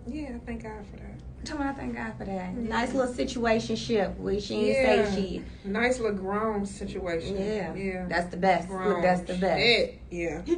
[0.09, 1.21] yeah, thank God for that.
[1.47, 2.33] Come on, I thank God for that.
[2.33, 2.51] Yeah.
[2.55, 4.19] Nice little situation ship.
[4.19, 5.05] We she Yeah.
[5.09, 5.45] say she.
[5.69, 7.37] Nice little grown situation.
[7.37, 7.75] Yeah.
[7.75, 8.07] yeah.
[8.09, 8.69] That's the best.
[8.69, 9.61] Look, that's the best.
[9.61, 10.01] Shit.
[10.11, 10.43] Yeah.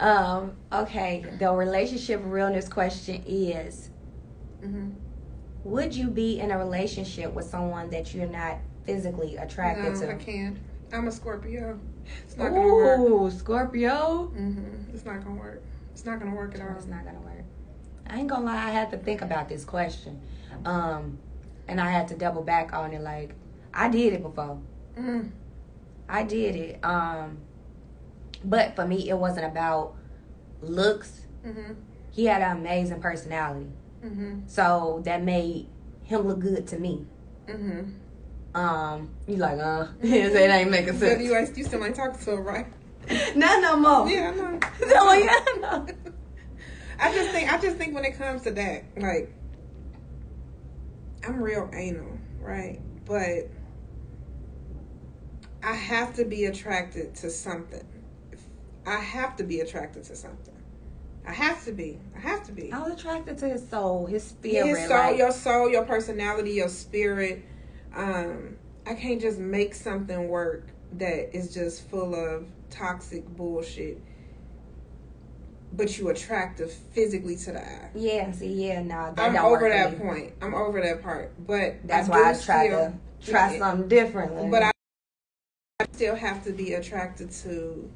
[0.00, 3.90] Um, okay, the relationship realness question is
[5.64, 10.14] Would you be in a relationship with someone that you're not physically attracted No, I
[10.14, 10.58] can't.
[10.92, 11.78] I'm a Scorpio.
[12.24, 12.98] It's not gonna work.
[13.00, 14.26] Ooh, Scorpio.
[14.34, 15.62] hmm It's not gonna work.
[15.92, 16.76] It's not gonna work at all.
[16.76, 17.44] It's not gonna work.
[18.08, 20.20] I ain't gonna lie, I had to think about this question.
[20.64, 21.18] Um,
[21.66, 23.00] and I had to double back on it.
[23.00, 23.34] Like,
[23.72, 24.60] I did it before.
[24.98, 25.30] Mm.
[26.08, 26.84] I did it.
[26.84, 27.38] Um,
[28.44, 29.94] but for me, it wasn't about
[30.60, 31.22] looks.
[31.42, 31.72] hmm
[32.10, 33.68] He had an amazing personality,
[34.04, 35.66] hmm so that made
[36.04, 37.06] him look good to me.
[37.48, 37.80] hmm
[38.54, 41.22] Um, you like, uh, it ain't making sense.
[41.22, 42.66] you, ain't- you still ain't talking to her, right?
[43.36, 44.08] Not no more.
[44.08, 44.60] Yeah, I know.
[44.86, 45.86] No, yeah, no.
[46.98, 49.34] I just think I just think when it comes to that, like
[51.26, 52.80] I'm real anal, right?
[53.06, 53.50] But
[55.62, 57.86] I have to be attracted to something.
[58.86, 60.53] I have to be attracted to something.
[61.26, 61.98] I have to be.
[62.16, 62.72] I have to be.
[62.72, 64.66] I was attracted to his soul, his spirit.
[64.66, 67.44] His soul, like, your soul, your personality, your spirit.
[67.94, 68.56] Um,
[68.86, 74.00] I can't just make something work that is just full of toxic bullshit.
[75.72, 77.90] But you attractive physically to the eye.
[77.94, 80.34] yeah, see, yeah, no, that I'm over that point.
[80.40, 81.32] I'm over that part.
[81.46, 82.92] But That's I why I try to
[83.24, 83.58] try Yeah.
[83.58, 84.48] something differently.
[84.50, 84.70] But I,
[85.80, 87.90] I still have to be attracted to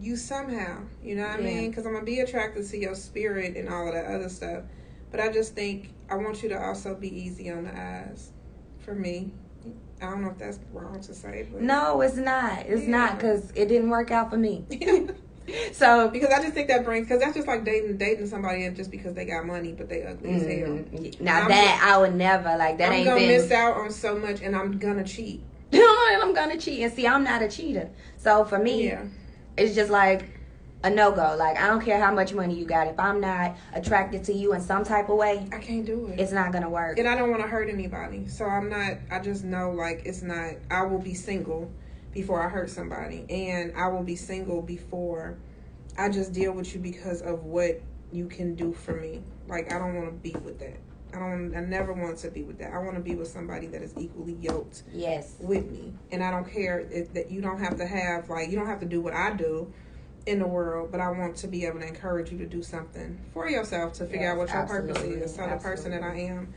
[0.00, 0.82] you somehow.
[1.02, 1.48] You know what Yeah.
[1.48, 1.70] I mean?
[1.70, 4.64] Because I'm gonna be attracted to your spirit and all of that other stuff.
[5.10, 8.30] But I just think I want you to also be easy on the eyes.
[8.80, 9.32] For me,
[10.02, 12.66] I don't know if that's wrong to say, but no, it's not.
[12.66, 12.90] It's Yeah.
[12.90, 14.64] not because it didn't work out for me.
[15.72, 18.74] So because I just think that brings because that's just like dating dating somebody and
[18.74, 20.68] just because they got money but they ugly as hell.
[20.78, 23.28] mm, now I'm that I would never like that I'm ain't gonna been.
[23.28, 25.42] miss out on so much and I'm gonna cheat.
[25.72, 27.06] I'm gonna cheat and see.
[27.06, 27.90] I'm not a cheater.
[28.16, 29.04] So for me, Yeah.
[29.56, 30.30] It's just like
[30.82, 31.34] a no go.
[31.38, 32.86] Like I don't care how much money you got.
[32.86, 36.20] If I'm not attracted to you in some type of way, I can't do it.
[36.20, 36.98] it's not gonna work.
[36.98, 38.28] and I don't want to hurt anybody.
[38.28, 38.98] So I'm not.
[39.10, 40.54] I just know like it's not.
[40.70, 41.70] I will be single
[42.12, 45.36] before I hurt somebody, and I will be single before
[45.96, 47.80] I just deal with you because of what
[48.12, 49.22] you can do for me.
[49.48, 50.76] Like I don't want to be with that.
[51.14, 51.54] I don't.
[51.56, 52.72] I never want to be with that.
[52.72, 55.36] I want to be with somebody that is equally yoked Yes.
[55.38, 58.56] with me, and I don't care if that you don't have to have like you
[58.56, 59.72] don't have to do what I do
[60.26, 63.18] in the world, but I want to be able to encourage you to do something
[63.32, 65.34] for yourself to figure Yes, out what your purpose is.
[65.34, 66.52] So the person that I am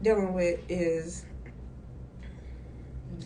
[0.00, 1.24] dealing with is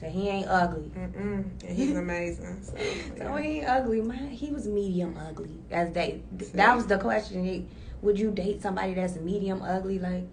[0.01, 0.91] So he ain't ugly.
[0.97, 2.63] mm-mm, and he's amazing.
[2.63, 2.75] So,
[3.19, 4.01] So he ain't ugly.
[4.01, 5.51] Man, he was medium ugly.
[5.71, 6.23] As they,
[6.55, 7.69] that was the question.
[8.03, 9.99] Would you date somebody that's medium ugly?
[9.99, 10.25] Like,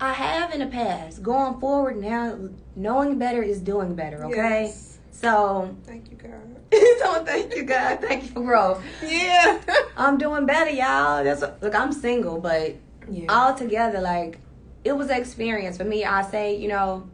[0.00, 1.22] I have in the past.
[1.22, 2.38] Going forward now,
[2.76, 4.24] knowing better is doing better.
[4.26, 4.64] Okay.
[4.64, 4.98] Yes.
[5.10, 6.58] So, Thank you, God.
[6.98, 8.00] so thank you, God.
[8.00, 8.84] Thank you for growth.
[9.02, 9.60] Yeah.
[9.96, 11.24] I'm doing better, y'all.
[11.24, 11.74] That's look.
[11.74, 12.76] I'm single, but
[13.10, 13.26] yeah.
[13.28, 14.38] all together, like
[14.84, 16.04] it was an experience for me.
[16.04, 17.08] I say, you know,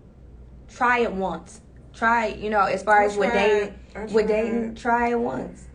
[0.69, 1.61] try it once.
[1.95, 3.75] Try, you know, as far I as with dating,
[4.13, 5.67] with dating, try it once.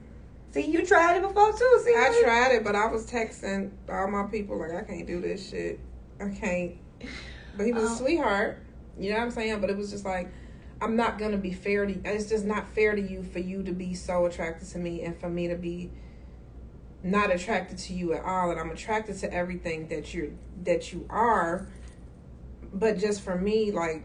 [0.51, 1.82] See, you tried it before too.
[1.86, 5.22] See, I tried it, but I was texting all my people like I can't do
[5.22, 5.80] this shit.
[6.20, 6.76] I can't.
[7.60, 7.95] But he was a Oh.
[7.95, 8.57] sweetheart.
[8.97, 9.60] You know what I'm saying?
[9.60, 10.30] But it was just like
[10.82, 11.93] I'm not gonna be fair to.
[12.05, 15.20] It's just not fair to you for you to be so attracted to me and
[15.20, 15.91] for me to be
[17.03, 18.49] not attracted to you at all.
[18.49, 20.30] And I'm attracted to everything that you're
[20.64, 21.68] that you are.
[22.74, 24.03] But just for me, like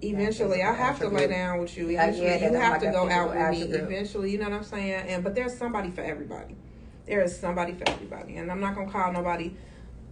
[0.00, 1.90] eventually, I have to lay down with you.
[1.90, 3.76] Eventually, you have like to go out with me.
[3.76, 5.08] Eventually, you know what I'm saying?
[5.08, 6.56] And but there's somebody for everybody.
[7.06, 9.54] There is somebody for everybody, and I'm not gonna call nobody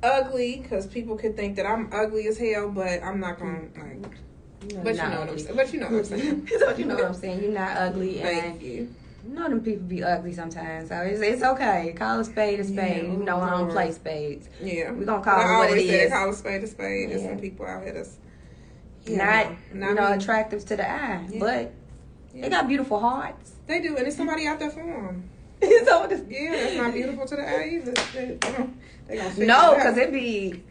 [0.02, 4.16] ugly because people could think that I'm ugly as hell, but I'm not gonna like.
[4.82, 5.56] But you know what I'm saying.
[5.56, 6.48] But you know what I'm saying.
[6.78, 7.42] you know what I'm saying.
[7.42, 8.94] You're not ugly, Thank and you.
[9.28, 10.88] you know them people be ugly sometimes.
[10.88, 11.94] So it's, it's okay.
[11.96, 13.04] Call a spade a spade.
[13.04, 14.48] Yeah, you know I don't play spades.
[14.62, 16.12] Yeah, We gonna call But it I what it is.
[16.12, 17.10] call a spade a spade.
[17.10, 18.16] There's some people out here that's
[19.08, 20.16] not, not you know me.
[20.16, 21.38] attractive to the eye, Yeah.
[21.38, 21.72] but
[22.34, 22.42] Yeah.
[22.42, 23.52] they got beautiful hearts.
[23.68, 25.28] They do, and there's somebody out there for them.
[25.62, 27.92] So this, Yeah, that's not beautiful to the eye either.
[28.14, 28.38] They,
[29.08, 30.62] they gonna no, because it be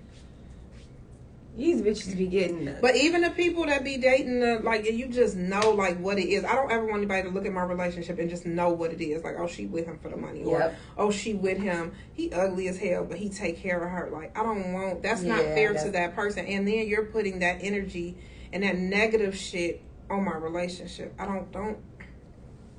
[1.58, 2.66] these bitches be getting.
[2.66, 6.20] The, But even the people that be dating, the, like you just know like what
[6.20, 6.44] it is.
[6.44, 9.02] I don't ever want anybody to look at my relationship and just know what it
[9.02, 9.24] is.
[9.24, 10.76] Like, oh, she with him for the money, or Yep.
[10.98, 11.94] oh, she with him.
[12.14, 14.10] He ugly as hell, but he take care of her.
[14.12, 15.02] Like, I don't want.
[15.02, 16.46] That's not Yeah, fair to that person.
[16.46, 18.18] And then you're putting that energy
[18.52, 21.14] and that negative shit on my relationship.
[21.18, 21.78] I don't don't.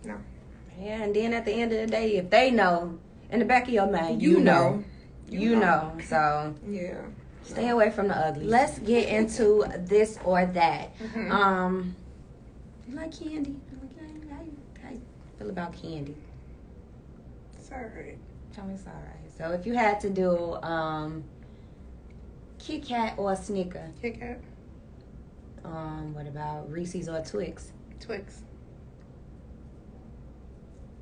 [0.04, 0.18] No,
[0.80, 2.98] yeah, and then at the end of the day, if they know
[3.30, 4.84] in the back of your mind, you, You know, know.
[5.28, 5.92] you, know.
[6.06, 6.98] So yeah.
[7.42, 8.44] stay away from the ugly.
[8.46, 10.96] Let's get into this or that.
[10.98, 11.30] Mhm.
[11.30, 11.96] Um,
[12.88, 13.56] you like candy?
[14.30, 15.00] How you, how you
[15.38, 16.14] feel about candy?
[17.58, 18.18] It's alright.
[18.54, 19.30] Tell me it's all right.
[19.36, 21.24] So if you had to do um,
[22.58, 24.40] Kit Kat or Snicker, Kit Kat,
[25.64, 27.72] um, what about Reese's or Twix?
[28.00, 28.42] Twix,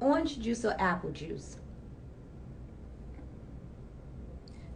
[0.01, 1.57] Orange juice or apple juice?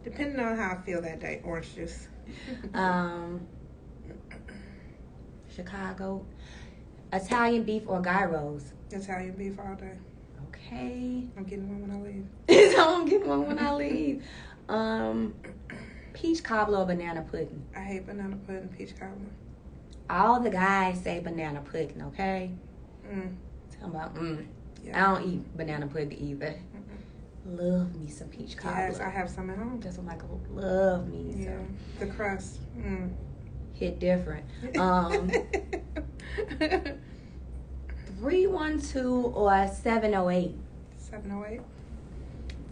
[0.03, 1.41] depending on how I feel that day.
[1.43, 2.07] Orange juice.
[2.75, 3.41] Um,
[5.53, 6.25] Chicago,
[7.11, 8.73] Italian beef or gyros?
[8.91, 9.97] Italian beef all day.
[10.49, 11.23] Okay.
[11.35, 12.71] I'm getting one when I leave.
[12.75, 14.23] so I'm getting one when I leave.
[14.69, 15.33] Um,
[16.13, 17.63] peach cobbler or banana pudding?
[17.75, 19.31] I hate banana pudding, peach cobbler.
[20.09, 22.51] All the guys say banana pudding, okay?
[23.11, 23.35] Mm.
[23.79, 24.45] Tell about, mm,
[24.93, 26.55] I don't eat banana pudding either.
[27.45, 28.89] Love me some peach cobbler.
[28.89, 29.79] Yes, I have some at home.
[29.79, 31.33] That's what Michael love me.
[31.37, 31.57] Yeah,
[31.99, 32.59] So the crust.
[32.77, 33.11] Mm.
[33.73, 34.45] hit different.
[34.77, 35.31] Um,
[38.19, 40.55] three one two or seven oh eight.
[40.97, 41.61] Seven oh eight.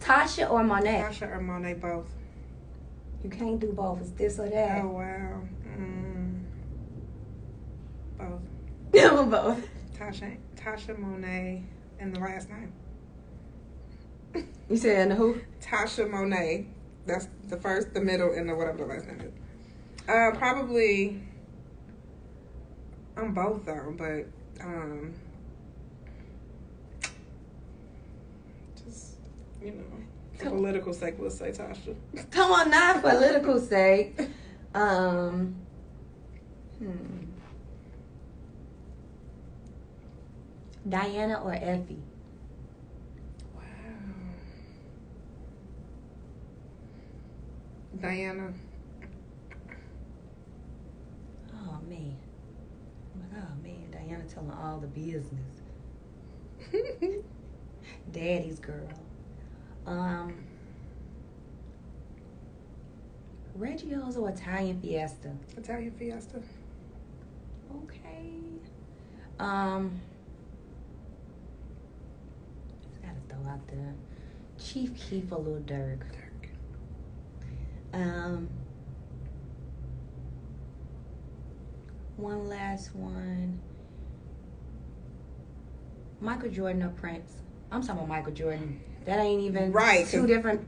[0.00, 1.02] Tasha or Monet?
[1.02, 2.06] Tasha or Monet both.
[3.24, 4.00] You can't do both.
[4.00, 4.84] It's this or that.
[4.84, 5.42] Oh wow.
[5.76, 6.40] Mm.
[8.18, 8.42] Both.
[9.30, 9.68] both.
[9.98, 11.62] Tasha, Tasha Monet,
[11.98, 12.72] and the last name.
[14.68, 15.40] You said who?
[15.60, 16.66] Tasha Monet.
[17.06, 19.32] That's the first, the middle, and the whatever the last name is.
[20.08, 21.22] Uh, probably.
[23.16, 24.26] I'm both though, but
[24.64, 25.12] um,
[28.84, 29.14] just
[29.60, 29.84] you know,
[30.36, 31.96] for political sake, we'll say Tasha.
[32.30, 34.20] Come on, not political sake.
[34.74, 35.56] Um.
[36.78, 37.27] Hmm.
[40.88, 41.98] Diana or Effie?
[43.54, 43.62] Wow.
[48.00, 48.52] Diana.
[51.52, 52.16] Oh man.
[53.34, 55.62] Oh man, Diana telling all the business.
[58.12, 58.88] Daddy's girl.
[59.86, 60.34] Um.
[63.56, 65.32] Reggio's or Italian Fiesta?
[65.56, 66.40] Italian Fiesta.
[67.84, 68.30] Okay.
[69.40, 70.00] Um.
[73.44, 73.94] Gotta out there.
[74.58, 76.00] Chief Keef a Lil Durk.
[76.00, 76.48] Dirk.
[77.92, 78.48] Um.
[82.16, 83.60] One last one.
[86.20, 87.32] Michael Jordan or Prince?
[87.70, 88.80] I'm talking about Michael Jordan.
[89.04, 90.66] That ain't even Right, two different.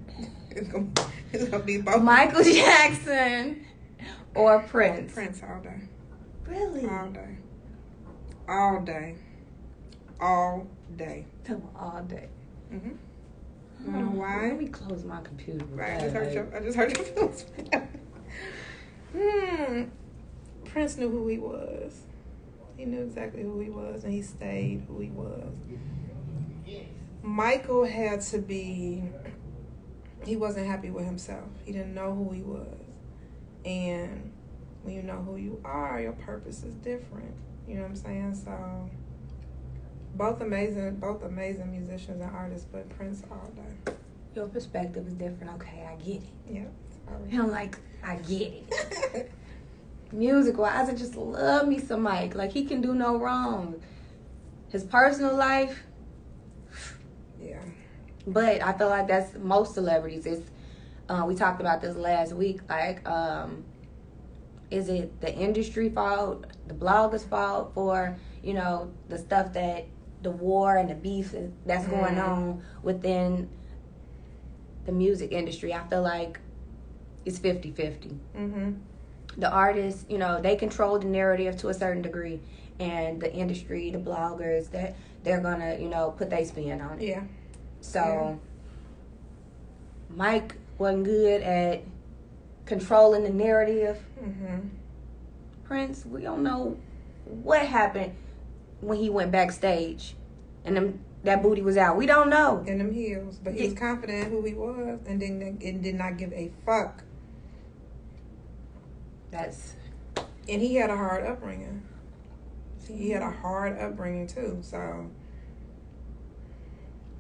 [0.51, 0.89] It's gonna,
[1.33, 2.03] it's gonna be both.
[2.03, 3.65] Michael Jackson
[4.35, 5.13] or Prince.
[5.13, 5.81] Prince all day.
[6.47, 6.87] Really?
[6.87, 7.37] All day.
[8.49, 9.17] All day.
[10.21, 10.67] All
[10.97, 11.27] day.
[11.45, 12.29] Tell me all day.
[12.73, 12.91] Mm-hmm.
[13.85, 14.49] You wanna know why?
[14.49, 15.65] Let me close my computer.
[15.67, 15.97] Right.
[15.97, 16.55] I just heard your.
[16.55, 17.47] I just heard your feelings.
[19.13, 19.85] hmm.
[20.67, 22.03] Prince knew who he was.
[22.77, 25.53] He knew exactly who he was, and he stayed who he was.
[27.23, 29.03] Michael had to be.
[30.25, 31.49] He wasn't happy with himself.
[31.65, 32.79] He didn't know who he was,
[33.65, 34.33] and
[34.83, 37.35] when you know who you are, your purpose is different.
[37.67, 38.35] You know what I'm saying?
[38.35, 38.91] So.
[40.15, 43.95] Both amazing, both amazing musicians and artists, but Prince all day.
[44.35, 45.55] Your perspective is different.
[45.55, 46.29] Okay, I get it.
[46.51, 46.65] Yeah.
[47.33, 49.33] I'm like, I get it.
[50.13, 52.35] Music wise, I just love me some Mike.
[52.35, 53.81] Like he can do no wrong.
[54.71, 55.83] His personal life,
[57.43, 57.61] yeah.
[58.27, 60.27] but I feel like that's most celebrities.
[60.27, 60.49] It's
[61.09, 62.61] uh, we talked about this last week.
[62.69, 63.65] Like, um,
[64.71, 69.87] is it the industry fault, the bloggers' fault for you know the stuff that
[70.23, 71.35] the war and the beef
[71.67, 73.49] that's going on within
[74.87, 75.73] the music industry?
[75.73, 76.39] I feel like
[77.25, 78.19] it's 50-50.
[78.37, 78.71] Mm-hmm.
[79.37, 82.41] the artists, you know, they control the narrative to a certain degree,
[82.79, 87.09] and the industry, the bloggers, that they're gonna, you know, put their spin on it.
[87.09, 87.23] Yeah.
[87.81, 88.35] So, Yeah.
[90.17, 91.83] Mike wasn't good at
[92.65, 93.99] controlling the narrative.
[94.23, 94.69] Mm-hmm.
[95.65, 96.77] Prince, we don't know
[97.27, 98.13] what happened
[98.81, 100.15] when he went backstage,
[100.65, 101.97] and them that booty was out.
[101.97, 102.65] We don't know.
[102.67, 106.17] in them heels, but he was confident who he was, and then and did not
[106.17, 107.05] give a fuck.
[109.31, 109.75] That's
[110.49, 111.83] And he had a hard upbringing.
[112.89, 114.59] He had a hard upbringing too.
[114.63, 115.09] So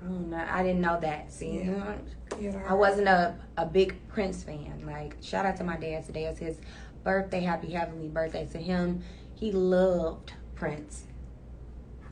[0.02, 0.46] I don't know.
[0.50, 1.30] I didn't know that.
[1.30, 1.64] See, Yeah.
[1.64, 1.94] you know,
[2.38, 4.82] he had a I wasn't a a big Prince fan.
[4.86, 6.04] Like shout out to my dad.
[6.06, 6.56] Today is his
[7.04, 7.40] birthday.
[7.40, 9.02] Happy heavenly birthday to him.
[9.34, 11.04] He loved Prince.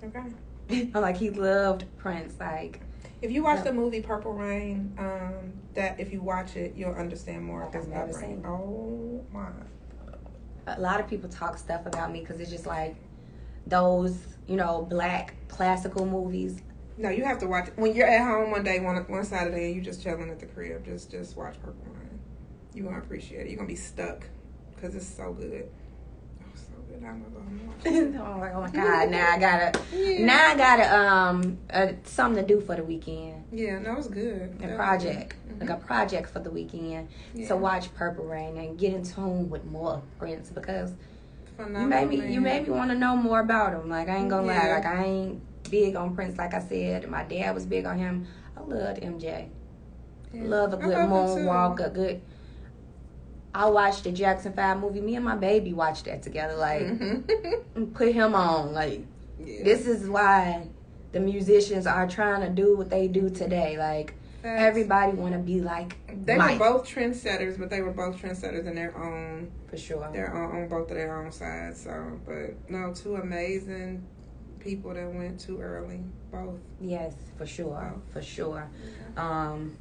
[0.04, 0.90] Okay.
[0.94, 2.34] Like he loved Prince.
[2.38, 2.80] Like
[3.22, 3.64] If you watch Yeah.
[3.64, 7.86] the movie Purple Rain, um, that if you watch it, you'll understand more of his
[7.88, 8.44] never upbringing.
[8.46, 9.48] Oh my.
[10.66, 12.96] a lot of people talk stuff about me because it's just like
[13.66, 16.60] those you know black classical movies.
[16.98, 17.74] No, you have to watch it.
[17.78, 20.46] when you're at home one day, one one Saturday, and you're just chilling at the
[20.46, 20.84] crib.
[20.84, 22.18] Just just watch Purple Rain.
[22.74, 23.48] You're gonna appreciate it.
[23.48, 24.26] You're gonna be stuck
[24.74, 25.68] because it's so good.
[26.88, 27.04] Good.
[27.04, 27.86] I'm gonna go home and watch
[28.16, 28.20] it.
[28.20, 29.10] I'm like, oh my god!
[29.10, 30.24] Now I gotta, Yeah.
[30.24, 33.44] now I gotta um uh, something to do for the weekend.
[33.52, 34.54] Yeah, no, it's good.
[34.58, 35.60] A That's project, good.
[35.60, 37.08] like a project for the weekend.
[37.34, 37.48] Yeah.
[37.48, 40.92] To watch Purple Rain and get in tune with more of Prince because
[41.56, 43.88] Phenomenal, you made me you made me want to know more about him.
[43.88, 46.38] Like I ain't gonna lie, like I ain't big on Prince.
[46.38, 48.26] Like I said, my dad was big on him.
[48.56, 49.48] I loved MJ.
[50.32, 50.42] Yeah.
[50.44, 52.20] Love a good moonwalk, a good.
[53.54, 55.00] I watched the Jackson Five movie.
[55.00, 56.54] Me and my baby watched that together.
[56.54, 57.94] Like Mhm.
[57.94, 58.72] put him on.
[58.72, 59.02] Like
[59.38, 59.64] yeah.
[59.64, 60.66] this is why
[61.12, 63.78] the musicians are trying to do what they do today.
[63.78, 64.60] Like Facts.
[64.62, 65.96] everybody want to be like
[66.26, 70.08] They Mike, were both trendsetters, but they were both trendsetters in their own, for sure.
[70.12, 71.82] their own, on both of their own sides.
[71.82, 74.06] So, but no, two amazing
[74.60, 76.58] people that went too early, both.
[76.80, 78.02] Yes, for sure, Wow.
[78.12, 78.68] for sure.
[79.16, 79.76] Um,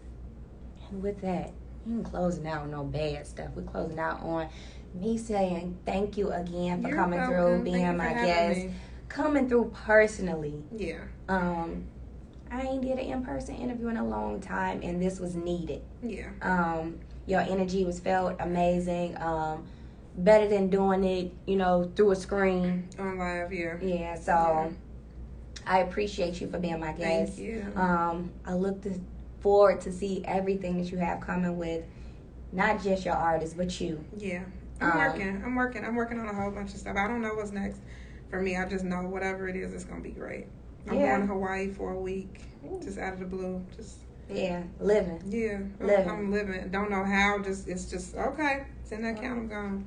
[0.89, 1.51] and with that,
[1.87, 3.49] we closing out on no bad stuff.
[3.55, 4.49] We're closing out on
[4.93, 7.35] me saying thank you again for You're coming welcome.
[7.35, 8.71] through, being my guest, me.
[9.09, 10.63] coming through personally.
[10.75, 11.85] Yeah, Um,
[12.51, 15.81] I ain't did an in-person interview in a long time, and this was needed.
[16.01, 19.17] yeah, Um, your energy was felt amazing.
[19.17, 19.65] Um,
[20.17, 22.87] better than doing it, you know, through a screen.
[22.97, 23.53] on live.
[23.53, 24.69] Yeah, Yeah, so Yeah.
[25.67, 27.33] I appreciate you for being my guest.
[27.35, 27.65] thank you.
[27.75, 28.93] Um, I look to,
[29.47, 31.85] forward to see everything that you have coming with,
[32.51, 34.03] not just your artist, but you.
[34.17, 34.43] Yeah,
[34.81, 35.41] I'm Um, working.
[35.45, 35.85] I'm working.
[35.85, 36.97] I'm working on a whole bunch of stuff.
[36.97, 37.79] I don't know what's next
[38.29, 38.57] for me.
[38.57, 40.47] I just know whatever it is, it's gonna be great.
[40.89, 41.15] I'm Yeah.
[41.15, 42.41] going to Hawaii for a week,
[42.83, 43.61] just out of the blue.
[43.77, 45.21] Just Yeah, living.
[45.27, 46.09] yeah, I'm- Living.
[46.09, 46.69] I'm living.
[46.69, 47.39] Don't know how.
[47.39, 48.63] Just it's just okay.
[48.81, 49.39] It's in that count.
[49.39, 49.85] I'm gone.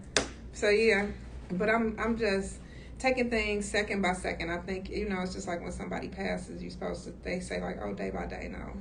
[0.55, 1.05] So yeah,
[1.53, 2.61] but I'm I'm just
[2.99, 4.51] taking things second by second.
[4.51, 7.13] I think you know it's just like when somebody passes, you're supposed to.
[7.23, 8.49] They say like oh day by day.
[8.51, 8.73] No,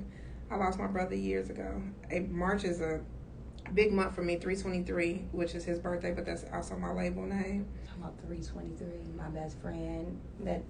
[0.52, 1.82] I lost my brother years ago.
[2.30, 3.02] March is a
[3.74, 4.36] big month for me.
[4.36, 7.68] 323, which is his birthday, but that's also my label name.
[7.94, 8.88] I'm about 323.
[9.16, 10.64] My best friend that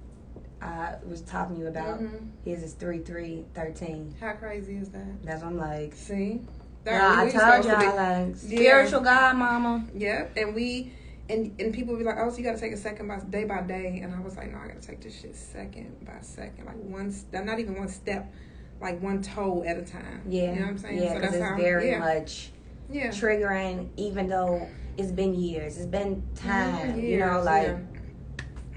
[0.62, 2.28] I was talking to you about, Mhm.
[2.44, 4.16] his is 3313.
[4.20, 5.24] How crazy is that?
[5.24, 5.94] That's what I'm like.
[5.96, 6.42] See,
[6.86, 9.86] Yeah, I told y'all, like, spiritual God, mama.
[9.96, 10.94] Yep, and we
[11.30, 13.44] and and people be like, oh, so you got to take it second by day
[13.44, 16.18] by day, and I was like, no, I got to take this shit second by
[16.22, 18.34] second, like one, st- not even one step,
[18.82, 20.22] like one toe at a time.
[20.28, 20.42] Yeah.
[20.42, 20.98] you know what I'm saying.
[21.04, 22.52] Yeah, because that's it's how, very yeah, much
[22.90, 23.08] yeah.
[23.10, 24.68] triggering, even though
[24.98, 25.78] it's been years.
[25.78, 27.68] It's been time, Mhm, you know, years, like.
[27.68, 27.78] yeah.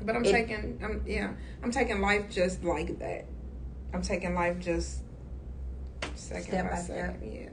[0.05, 1.33] But I'm it- taking, I'm yeah,
[1.63, 3.27] I'm taking life just like that.
[3.95, 5.01] I'm taking life just
[6.15, 7.17] second Step by, by second.
[7.19, 7.23] step.
[7.23, 7.49] Yeah.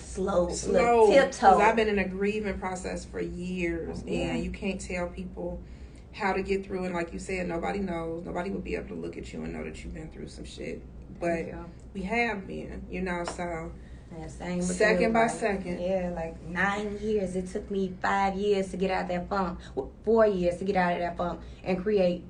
[0.00, 1.58] Slow, slow tiptoe.
[1.58, 4.30] I've been in a grieving process for years, Yeah.
[4.34, 5.60] and you can't tell people
[6.12, 6.84] how to get through.
[6.84, 8.24] And like you said, nobody knows.
[8.24, 10.44] Nobody would be able to look at you and know that you've been through some
[10.44, 10.82] shit.
[11.24, 11.54] But Yeah.
[11.94, 13.24] we have been, you know.
[13.24, 13.70] So
[14.16, 14.28] Yeah,
[14.60, 15.80] Second by like, second.
[15.80, 17.34] Yeah, like nine years.
[17.34, 19.58] It took me five years to get out of that funk.
[20.04, 22.22] Four years to get out of that funk and create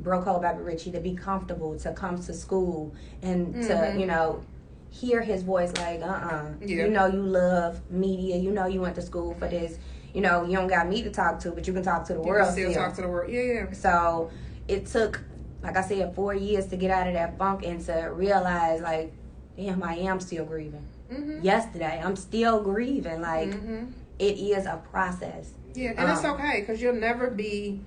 [0.00, 2.92] Bro Code Bobby Richie to be comfortable, to come to school
[3.22, 3.66] and Mhm.
[3.68, 4.42] to, you know,
[4.90, 6.84] hear his voice like, uh uh Yeah.
[6.84, 8.36] You know, you love media.
[8.36, 9.78] You know, you went to school for this.
[10.12, 12.20] You know, you don't got me to talk to, but you can talk to the
[12.20, 12.82] you world can still still.
[12.84, 13.30] talk to the world.
[13.32, 13.72] Yeah, yeah.
[13.72, 14.30] So
[14.68, 15.22] it took,
[15.62, 19.12] like I said, four years to get out of that funk and to realize, like,
[19.56, 20.86] damn, I am still grieving.
[21.12, 21.42] Mm-hmm.
[21.42, 23.20] Yesterday, I'm still grieving.
[23.20, 23.84] Like, hmm
[24.18, 25.50] it is a process.
[25.74, 27.80] Yeah, and it's Um, okay because you'll never be,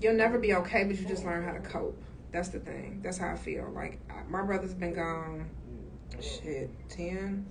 [0.00, 2.02] you'll never be okay, but you just learn how to cope.
[2.32, 3.00] That's the thing.
[3.02, 3.70] That's how I feel.
[3.74, 5.50] Like I- my brother's been gone,
[6.22, 7.44] shit, 10,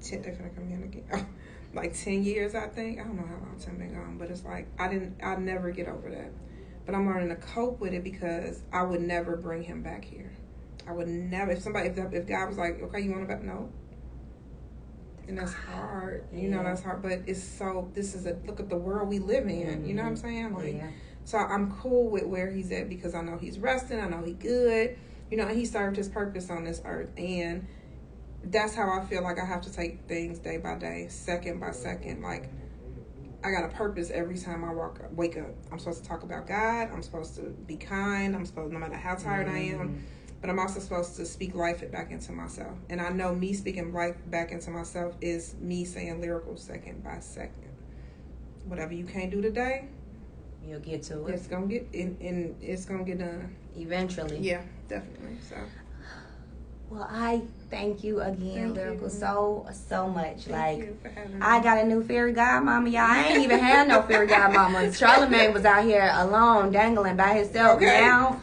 [0.00, 1.26] 10 they're gonna come in again.
[1.74, 3.00] like ten years, I think.
[3.00, 5.70] I don't know how long Tim been gone, but it's like I didn't, I never
[5.72, 6.30] get over that.
[6.86, 10.32] But I'm learning to cope with it because I would never bring him back here.
[10.86, 11.50] I would never.
[11.50, 13.42] If somebody, if, if God was like, okay, you want to back?
[13.42, 13.70] No.
[15.26, 16.24] And that's hard.
[16.32, 17.02] You know, that's hard.
[17.02, 17.90] But it's so.
[17.92, 19.84] This is a look at the world we live in.
[19.84, 20.26] You know what I'm mm-hmm.
[20.26, 20.54] saying?
[20.54, 20.90] Like, yeah.
[21.24, 24.00] so I'm cool with where he's at because I know he's resting.
[24.00, 24.96] I know he good.
[25.28, 27.66] You know, he served his purpose on this earth, and
[28.44, 31.72] that's how I feel like I have to take things day by day, second by
[31.72, 32.22] second.
[32.22, 32.48] Like
[33.46, 35.54] I got a purpose every time I walk wake up.
[35.70, 36.90] I'm supposed to talk about God.
[36.92, 38.34] I'm supposed to be kind.
[38.34, 39.78] I'm supposed no matter how tired I am.
[39.88, 39.98] Mm-hmm.
[40.40, 42.76] But I'm also supposed to speak life back into myself.
[42.90, 47.20] And I know me speaking life back into myself is me saying lyrical second by
[47.20, 47.70] second.
[48.64, 49.90] Whatever you can't do today,
[50.66, 53.54] You'll get to it it's gonna get in and it's gonna get done.
[53.76, 54.38] eventually.
[54.38, 55.36] Yeah, definitely.
[55.48, 55.54] So
[56.90, 59.10] Well, I thank you again, Thank Lyrical, you.
[59.10, 60.44] so so much.
[60.44, 61.40] thank like you for having me.
[61.40, 63.02] I got a new fairy godmama, y'all.
[63.02, 64.94] I ain't even had no fairy godmama.
[64.98, 67.76] Charlemagne was out here alone, dangling by himself.
[67.76, 68.00] Okay.
[68.00, 68.40] Now,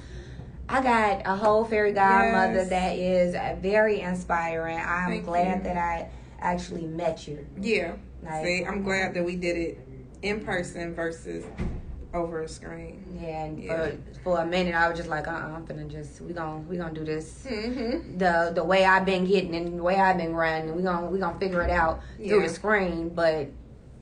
[0.70, 2.70] I got a whole fairy godmother Yes.
[2.70, 4.80] that is uh, very inspiring.
[4.80, 5.64] I'm Thank glad you.
[5.64, 6.10] that I
[6.40, 7.46] actually met you.
[7.60, 7.94] Yeah.
[8.24, 9.80] Like, See, I'm glad that we did it
[10.22, 11.46] in person versus
[12.14, 13.04] over a screen.
[13.20, 13.88] yeah, and Yeah.
[13.88, 16.60] for for a minute, I was just like, uh, uh I'm finna just we gonna
[16.70, 18.18] we gonna do this Mm-hmm.
[18.18, 20.76] the the way I've been getting and the way I've been running.
[20.76, 23.10] We gonna we gonna figure it out through the screen.
[23.10, 23.48] But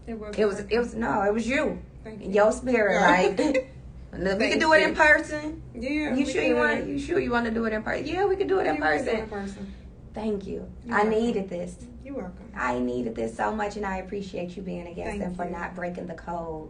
[0.07, 0.35] It was.
[0.37, 2.31] it was it was no, it was you, Thank you.
[2.31, 2.99] your spirit.
[3.01, 3.37] Like
[4.39, 5.61] we could do it in person.
[5.73, 6.13] Yeah.
[6.15, 6.87] You sure you want?
[6.87, 8.05] You sure you want to do it in person?
[8.07, 9.19] Yeah, we could do it in Yeah, do it person.
[9.19, 9.73] in person.
[10.13, 10.69] Thank you.
[10.85, 11.09] You're I welcome.
[11.21, 11.75] needed this.
[12.03, 12.51] You're welcome.
[12.53, 15.45] I needed this so much, and I appreciate you being a guest Thank and for
[15.45, 15.51] you.
[15.51, 16.67] not breaking the code.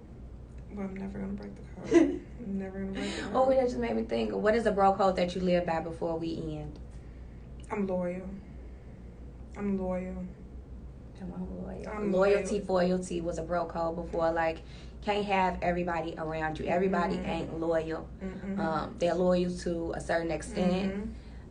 [0.76, 1.62] Well, I'm never gonna break the
[2.00, 2.22] code.
[2.40, 3.32] I'm never gonna break the code.
[3.36, 4.34] Oh, that just made me think.
[4.34, 6.80] What is a bro code that you live by before we end?
[7.72, 8.22] I'm loyal.
[9.58, 10.16] I'm loyal.
[11.22, 11.84] On, loyal.
[11.94, 12.88] I'm Loyalty, loyal.
[12.90, 14.32] loyalty was a bro code before.
[14.32, 14.60] Like,
[15.04, 16.66] can't have everybody around you.
[16.66, 17.28] Everybody Mhm.
[17.28, 18.08] ain't loyal.
[18.24, 18.58] Mm-mm.
[18.60, 20.94] Um, they're loyal to a certain extent.
[20.96, 21.08] Mhm.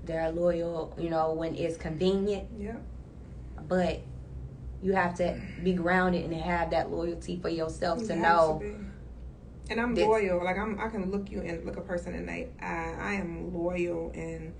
[0.06, 2.48] They're loyal, you know, when it's convenient.
[2.58, 2.82] Yep.
[3.68, 4.00] But
[4.82, 8.58] you have to be grounded and have that loyalty for yourself You to know.
[8.60, 8.74] be.
[9.70, 10.44] And I'm loyal.
[10.44, 12.94] Like I'm, I can look you and look a person in the eye.
[13.00, 14.52] I am loyal and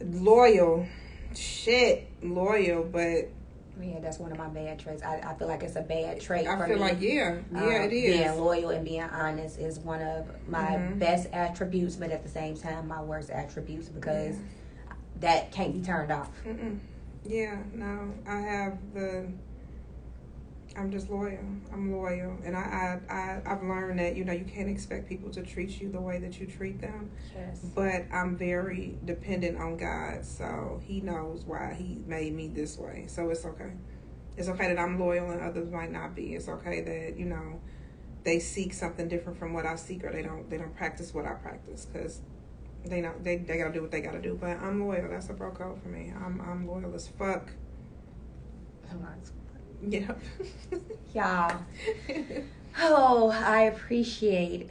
[0.00, 0.86] loyal.
[1.34, 2.84] Shit, loyal.
[2.84, 3.28] But
[3.82, 5.02] Yeah, that's one of my bad traits.
[5.02, 6.80] I, I feel like it's a bad trait I feel me.
[6.82, 8.18] like yeah, yeah, Um, it is.
[8.18, 10.98] Being loyal and being honest is one of my Mhm.
[11.00, 14.36] best attributes, but at the same time, my worst attributes because
[15.18, 16.30] that can't be turned off.
[16.46, 16.78] Mm-mm.
[17.26, 19.26] Yeah, no, I have the.
[20.76, 21.38] I'm just loyal.
[21.72, 25.30] I'm loyal, and I, I, I, I've learned that you know you can't expect people
[25.30, 27.10] to treat you the way that you treat them.
[27.34, 27.60] Yes.
[27.74, 33.04] But I'm very dependent on God, so He knows why He made me this way.
[33.08, 33.72] So it's okay.
[34.36, 36.34] It's okay that I'm loyal and others might not be.
[36.34, 37.60] It's okay that you know
[38.24, 41.24] they seek something different from what I seek, or they don't they don't practice what
[41.24, 42.20] I practice because
[42.84, 44.36] they know they they gotta do what they gotta do.
[44.40, 45.08] But I'm loyal.
[45.08, 46.12] That's a bro code for me.
[46.16, 47.50] I'm I'm loyal as fuck.
[49.88, 50.20] Yep.
[51.14, 51.56] Y'all.
[52.76, 54.68] Oh, I appreciate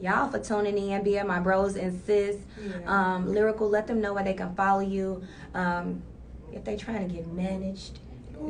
[0.00, 2.36] y'all for tuning in, being my bros and sis.
[2.58, 2.76] yeah.
[2.86, 5.22] Um, lyrical, let them know where they can follow you.
[5.52, 6.02] Um,
[6.50, 7.98] if they trying to get managed.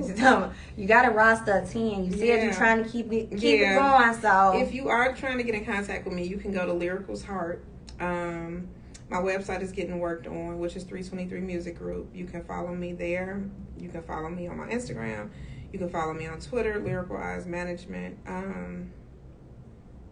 [0.77, 2.05] You got a roster of ten.
[2.05, 3.75] You said you're trying to keep it keep Yeah.
[3.75, 4.15] it going.
[4.23, 6.73] So If you are trying to get in contact with me, you can go to
[6.73, 7.65] Lyrical's Heart.
[8.01, 8.69] Um,
[9.11, 12.09] my website is getting worked on, which is 323 Music Group.
[12.15, 13.43] You can follow me there.
[13.77, 15.29] You can follow me on my Instagram.
[15.73, 18.19] You can follow me on Twitter, Lyrical Eyes Management.
[18.27, 18.93] Um,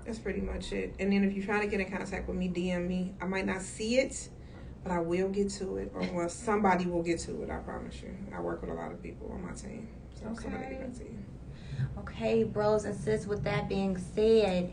[0.07, 0.95] that's pretty much it.
[0.99, 3.15] And then if you're trying to get in contact with me, DM me.
[3.21, 4.29] I might not see it,
[4.83, 7.51] but I will get to it, or well, somebody will get to it.
[7.51, 8.17] I promise you.
[8.35, 10.71] I work with a lot of people on my team, so somebody Okay.
[10.77, 11.19] get back to you.
[11.99, 14.73] Okay, bros and sis, with that being said,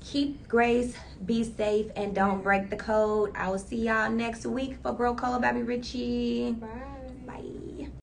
[0.00, 3.30] keep grace, be safe, and don't break the code.
[3.36, 6.52] I will see y'all next week for Bro Code, Baby Richie.
[6.52, 6.93] Bye.